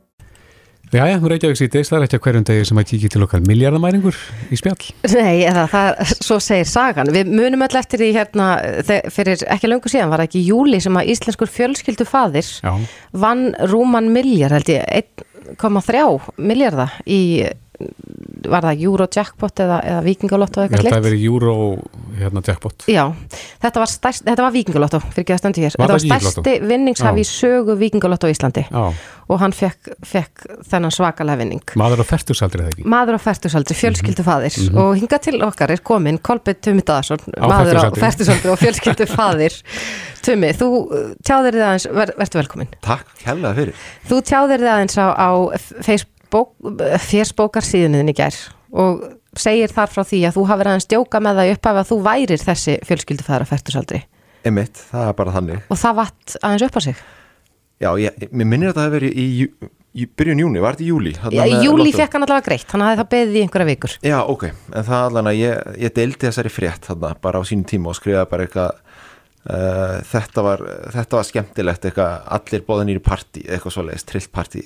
[0.90, 3.46] Jæja, nú Reykjavík síðdeis, það er ekki að hverjum degi sem að kíkja til okkar
[3.46, 4.18] miljardamæringur
[4.50, 4.90] í spjall.
[5.14, 7.14] Nei, eða það, svo segir sagan.
[7.14, 8.52] Við munum öll eftir því hérna,
[9.14, 12.74] fyrir ekki löngu síðan var ekki í júli sem að íslenskur fjölskyldu fadir Já.
[13.14, 15.06] vann rúman miljard, held ég,
[15.62, 17.44] 1,3 miljarda í
[18.54, 21.54] var það Eurojackpot eða, eða Vikingalotto Ég eitthvað held að það slikt veri Euro
[22.20, 22.86] hérna jackpot.
[22.92, 23.04] Já,
[23.64, 26.56] þetta var, stærst, þetta var Vikingalotto fyrir ekki að stöndu hér, Var þetta var stærsti
[26.68, 28.66] vinningshafi í sögu Vikingalotto á Íslandi.
[28.68, 28.84] Já,
[29.34, 31.64] og hann fekk, fekk þennan svakalega vinning.
[31.80, 32.88] Maður á fertugsaldri eða ekki?
[32.94, 34.58] Maður á færtusaldri, fjölskyldufaðir.
[34.64, 34.78] Mhm.
[34.84, 39.56] og hinga til okkar er komin Kolbjörn Tumi Daðarsson, Á maður á færtusaldri og fjölskyldufaðir.
[40.24, 43.82] Tumi, þú uh, tjáðir þið aðeins ver, verður velkomin, Takk hella fyrir.
[44.08, 45.30] þú tjáðir þið aðeins á, á
[45.84, 46.13] Facebook
[47.08, 48.38] fjersbókar síðunin í gær
[48.74, 49.04] og
[49.38, 51.98] segir þar frá því að þú hafir aðeins djóka með það í upphafi að þú
[52.08, 54.02] værir þessi fjölskyldufaðir á færtusaldri
[54.44, 55.62] Emitt, það er bara þannig.
[55.72, 57.04] og það vatt aðeins upp á sig
[57.84, 60.86] Já, ég, mér minnir að það hefur verið í, jú- í byrjun júni, var þetta
[60.86, 61.12] í júli?
[61.34, 61.98] Já, í júli lottó?
[62.00, 65.08] fekk hann allavega greitt, hann hafði það beðið í einhverja vikur Já, ok, en það
[65.10, 68.46] allan að ég, ég deildi þessari frétt þarna bara á sínum tíma og skrifaði bara
[68.48, 70.64] eitthvað uh, þetta, var,
[70.96, 74.64] þetta var skemmtilegt eitthvað, allir bóðinir í partí eitthvað svoleiðis, trillt partí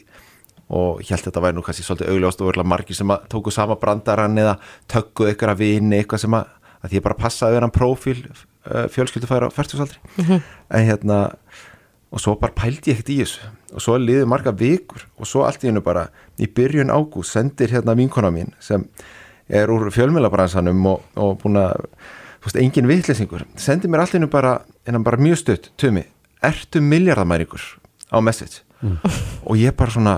[0.70, 3.28] og ég held að þetta væri nú kannski svolítið augljóst og verðlega margir sem að
[3.32, 4.57] tóku sama brandarann eða
[4.91, 6.45] tökkuð eitthvað að vini eitthvað sem að,
[6.84, 10.41] að því ég bara passaði að vera hann prófíl uh, fjölskyldufæra á færtusaldri Mhm.
[10.70, 11.20] en hérna
[12.11, 13.47] og svo bara pældi ég ekkert í þessu.
[13.76, 16.05] Og svo liði marga vikur og svo allt í hennu bara
[16.39, 18.86] í byrjun ágúst sendir hérna vinkona mín sem
[19.49, 21.84] er úr fjölmjölabransanum og, og búin að
[22.39, 26.03] þú veist, engin vitleysingur sendir mér allt í hennu bara, en bara mjög stutt Tumi,
[26.43, 27.63] ertu miljardamæringur
[28.11, 28.63] á message.
[29.43, 30.15] Og ég bara svona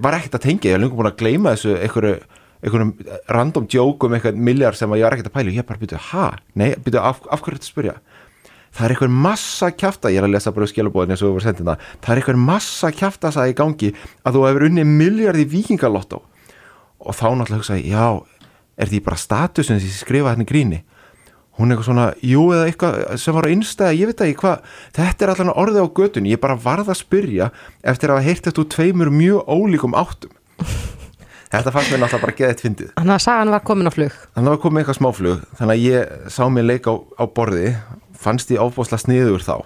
[0.00, 2.14] var ekkert að tengja, ég var lengur búin að gleyma þessu einhverju,
[2.62, 2.92] einhverjum
[3.36, 5.82] random joke um eitthvað miljard sem að ég var ekkert að pæla og ég bara
[5.82, 6.26] byrju, ha,
[6.58, 7.96] nei, byrju, af, af hverju þetta spyrja?
[8.72, 11.44] Það er einhver massa kjafta ég er að lesa bara skjálubóðin eins og við vorum
[11.44, 13.90] sendina það er einhver massa kjafta að í gangi
[14.24, 16.22] að þú hefur unni miljard í vikingalotto
[17.02, 18.06] og þá náttúrulega hugsaði já,
[18.80, 20.80] er því bara statusin sem ég skrifa hérna gríni
[21.58, 24.70] hún er eitthvað svona, jú eða eitthvað sem var á innstæða, ég veit ekki hvað.
[24.96, 27.50] Þetta er allan orðið á götunni, ég bara varð að spyrja
[27.84, 30.32] eftir að þetta úr tveimur mjög ólíkum áttum.
[31.52, 32.92] Þetta fannst mér náttúrulega bara geðið fyndið.
[32.96, 34.14] Þannig að sagan var komin á flug.
[34.16, 35.42] Þannig að það var komið eitthvað smáflug.
[35.58, 37.64] Þannig að ég sá mér leik á, á borði
[38.22, 39.56] fannst ég ábúslega sniður þá.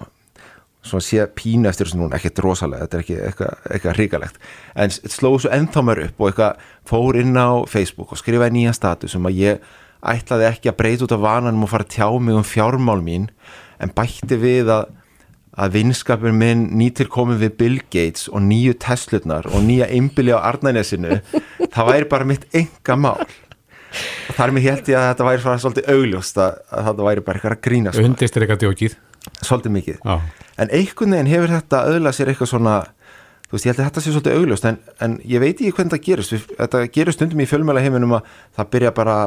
[0.87, 4.43] Svona sé pínu eftir þessu núna ekkert rosalega, þetta er ekki eitthvað, eitthvað hrikalegt.
[4.75, 8.75] En slóðu svo ennþá mér upp og eitthvað fór inn á Facebook og skrifaði nýja
[8.75, 9.71] status um að ég
[10.01, 13.27] ætlaði ekki að breyta út af vananum og fara að tjá mig um fjármál mín
[13.81, 14.93] en bætti við að
[15.57, 20.45] að vinskapur minn nýtir komið við Bill Gates og nýju Teslutnar og nýja einbili á
[20.51, 21.17] Arnænesinu
[21.73, 25.63] það væri bara mitt enga mál og þar með held ég að þetta væri svona
[25.63, 27.93] svolítið augljóst að, að þetta væri bara eitthvað að grína.
[28.03, 28.97] Undist er eitthvað djókið
[29.41, 30.15] svolítið mikið Já.
[30.61, 32.75] en einhvern veginn hefur þetta öðla sér eitthvað svona
[33.47, 35.95] þú veist, ég held að þetta sé svolítið augljóst en, en ég veit ekki hvernig
[35.95, 38.29] það gerist þetta gerist stundum í fjölmjöla heiminum að
[38.59, 39.17] það byrja bara,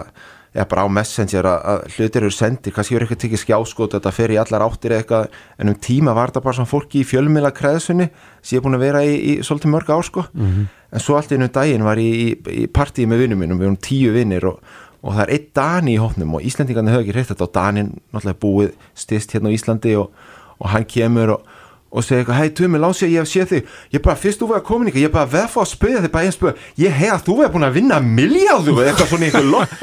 [0.55, 4.32] ja, bara á messenger að, hlutir eru sendir, kannski eru eitthvað tekið skjáskot þetta fer
[4.34, 7.53] í allar áttir eða eitthvað en um tíma var þetta bara svona fólki í fjölmjöla
[7.55, 8.09] kreðsunni
[8.42, 10.66] sem ég er búin að vera í, í svolítið mörg ár sko Mhm.
[10.92, 12.28] en svo allt einu daginn var ég í,
[12.64, 14.59] í partíi með vinnum mínum, við erum tíu vinnir og,
[15.05, 17.92] og það er einn Dani í hópnum og Íslandingarnir höfðu ekki hreitt þetta og Danin
[18.12, 20.11] náttúrulega búið stist hérna á Íslandi og,
[20.59, 21.46] og hann kemur og,
[21.91, 23.70] og segir eitthvað, hei Tumi, lási að ég hef séð þig.
[23.97, 26.12] Ég bara, fyrst þú var að koma ykkur, ég bara veð fá að spöða þig
[26.14, 29.45] bara einn spöða, ég hef að þú er búin að vinna miljáðu eða eitthvað svona
[29.51, 29.76] lok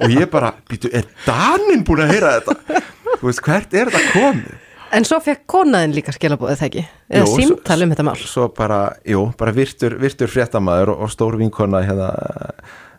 [0.00, 2.84] og ég bara, býtu, er Danin búin að heyra þetta?
[3.20, 4.54] Þú veist, hvert er þetta komið?
[4.92, 6.82] En svo fekk konaðin líka skilabóðið ekki?
[7.08, 8.16] Eða Jú, símtal um þetta mál?
[8.28, 12.10] svo bara, jú, bara virtur, virtur fréttamaður og, og stór vinkona hérna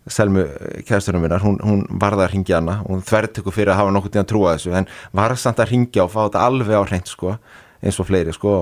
[0.04, 0.42] Selmu
[0.84, 4.28] kæðstunum minnar, hún, hún varða að ringja hana, hún þvertöku fyrir að hafa nokkuð tíðan
[4.28, 7.38] trúa þessu, en var samt að ringja og fá þetta alveg á hreint, sko
[7.84, 8.62] eins og fleiri, sko.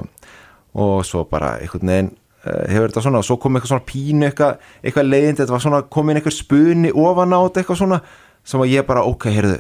[0.82, 2.12] Og svo bara einhvern veginn
[2.46, 5.66] uh, hefur þetta svona, og svo kom eitthvað svona pínu eitthvað, eitthvað leiðindi, þetta var
[5.66, 8.02] svona komin eitthvað spuni ofan á þetta eitthvað svona
[8.48, 9.60] sem að ég bara, ok, heyrðu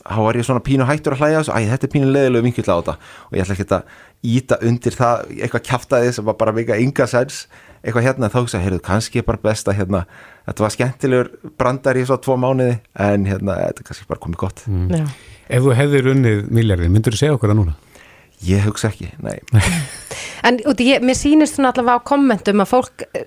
[0.00, 1.52] þá var ég svona pínu hættur að hlæja þessu.
[1.52, 2.94] Æ, þetta er pínu leiðilegu vinkill á þetta.
[3.28, 3.98] Og ég ætla ekki að
[4.30, 7.42] íta undir það eitthvað kjaftaði sem var bara mega ynga sens
[7.80, 10.02] eitthvað hérna, þá hugsa, heyrðu, kannski er bara best að hérna,
[10.48, 11.30] þetta var skemmtilegur
[11.60, 14.64] brandar í svo tvo mánuði, en hérna þetta er kannski bara komið gott.
[14.68, 15.06] Já.
[15.48, 17.78] Ef þú hefðir unnið miljardin, myndur þú segja okkur það núna?
[18.46, 19.38] Ég hugsa ekki, nei.
[20.48, 23.26] En út, ég, mér sýnist svona allavega á kommentum að fólk eh,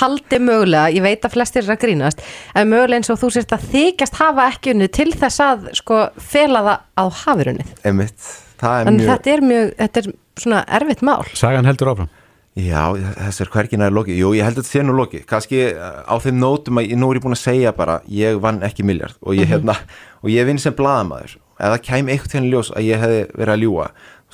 [0.00, 2.22] haldi mögulega, ég veit að flestir er að grínast
[2.58, 6.00] en mögulega eins og þú sért að þykjast hafa ekki unnið til þess að sko
[6.18, 8.30] fela það á hafirunnið Einmitt,
[8.62, 10.08] það er en mjög þetta er mjög, þetta er
[10.40, 11.22] svona erfitt mál.
[11.38, 12.10] Sagan heldur áfram.
[12.58, 15.60] Já, þess er hvergin að loki Jú, ég held að þetta sé nú loki Kanski
[15.70, 18.58] uh, á þeim nótum að ég- nú er ég búin að segja bara ég vann
[18.66, 19.52] ekki miljard og ég, Mhm.
[19.54, 19.76] hérna,
[20.24, 21.36] og ég vinn sem blaðamaður.
[21.60, 23.86] Ef það kæmi eitthvað til henni ljós að ég hefði verið að ljúa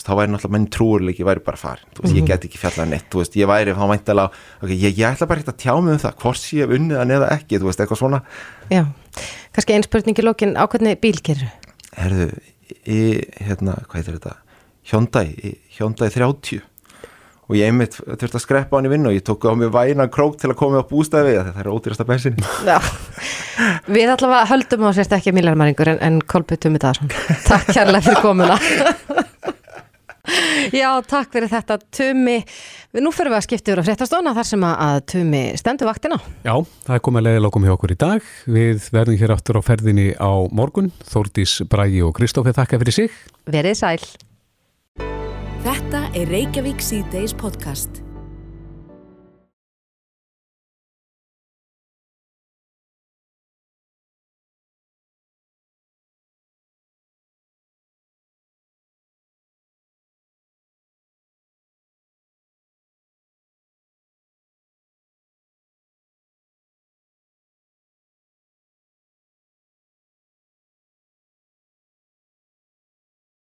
[0.04, 2.18] þá væri náttúrulega menn trúurleiki væri bara farin veist, Mhm.
[2.20, 4.30] ég get ekki fjallað neitt veist, ég væri þá væntalega
[4.62, 6.76] okay, ég, ég ætla bara ekki að tjá mig um það hvort sé ég hef
[6.78, 8.22] unnið hann eða ekki, þú veist, eitthvað svona.
[8.70, 8.84] Já,
[9.56, 11.48] kannski einn spurning í lokin á hvernig bíl gerir
[11.96, 12.30] herðu,
[12.84, 13.00] í,
[13.40, 14.34] hérna, hvað heitir þetta?
[14.86, 16.60] Hyundai, í Hyundai 30
[17.46, 19.70] og ég einmitt þurfti að skreppa á hann í vinnu og ég tók á mig
[19.70, 22.34] vænan krók til að koma á bústæði það er ódýrasta bensin.
[23.86, 27.08] Við allavega höldum á sérst ekki miljarmæringur en, en Tumi Daðarsson
[27.46, 28.58] Takk kærlega fyrir komuna
[30.80, 32.36] Já, takk fyrir þetta Tumi,
[32.98, 36.20] nú fyrir við að skipta yfir á fréttastóna þar sem að Tumi stendur vaktina.
[36.46, 36.54] Já,
[36.86, 38.30] það er komið leiðilokum hjá okkur í dag.
[38.58, 40.92] Við verðum hér aftur á ferðinni á morgun.
[41.06, 43.20] Þórdís, Brægi og Kristófi þakka fyrir sig.
[43.50, 44.00] Verið sæl.
[45.66, 48.05] Þetta er Reykjavík C-Days podcast.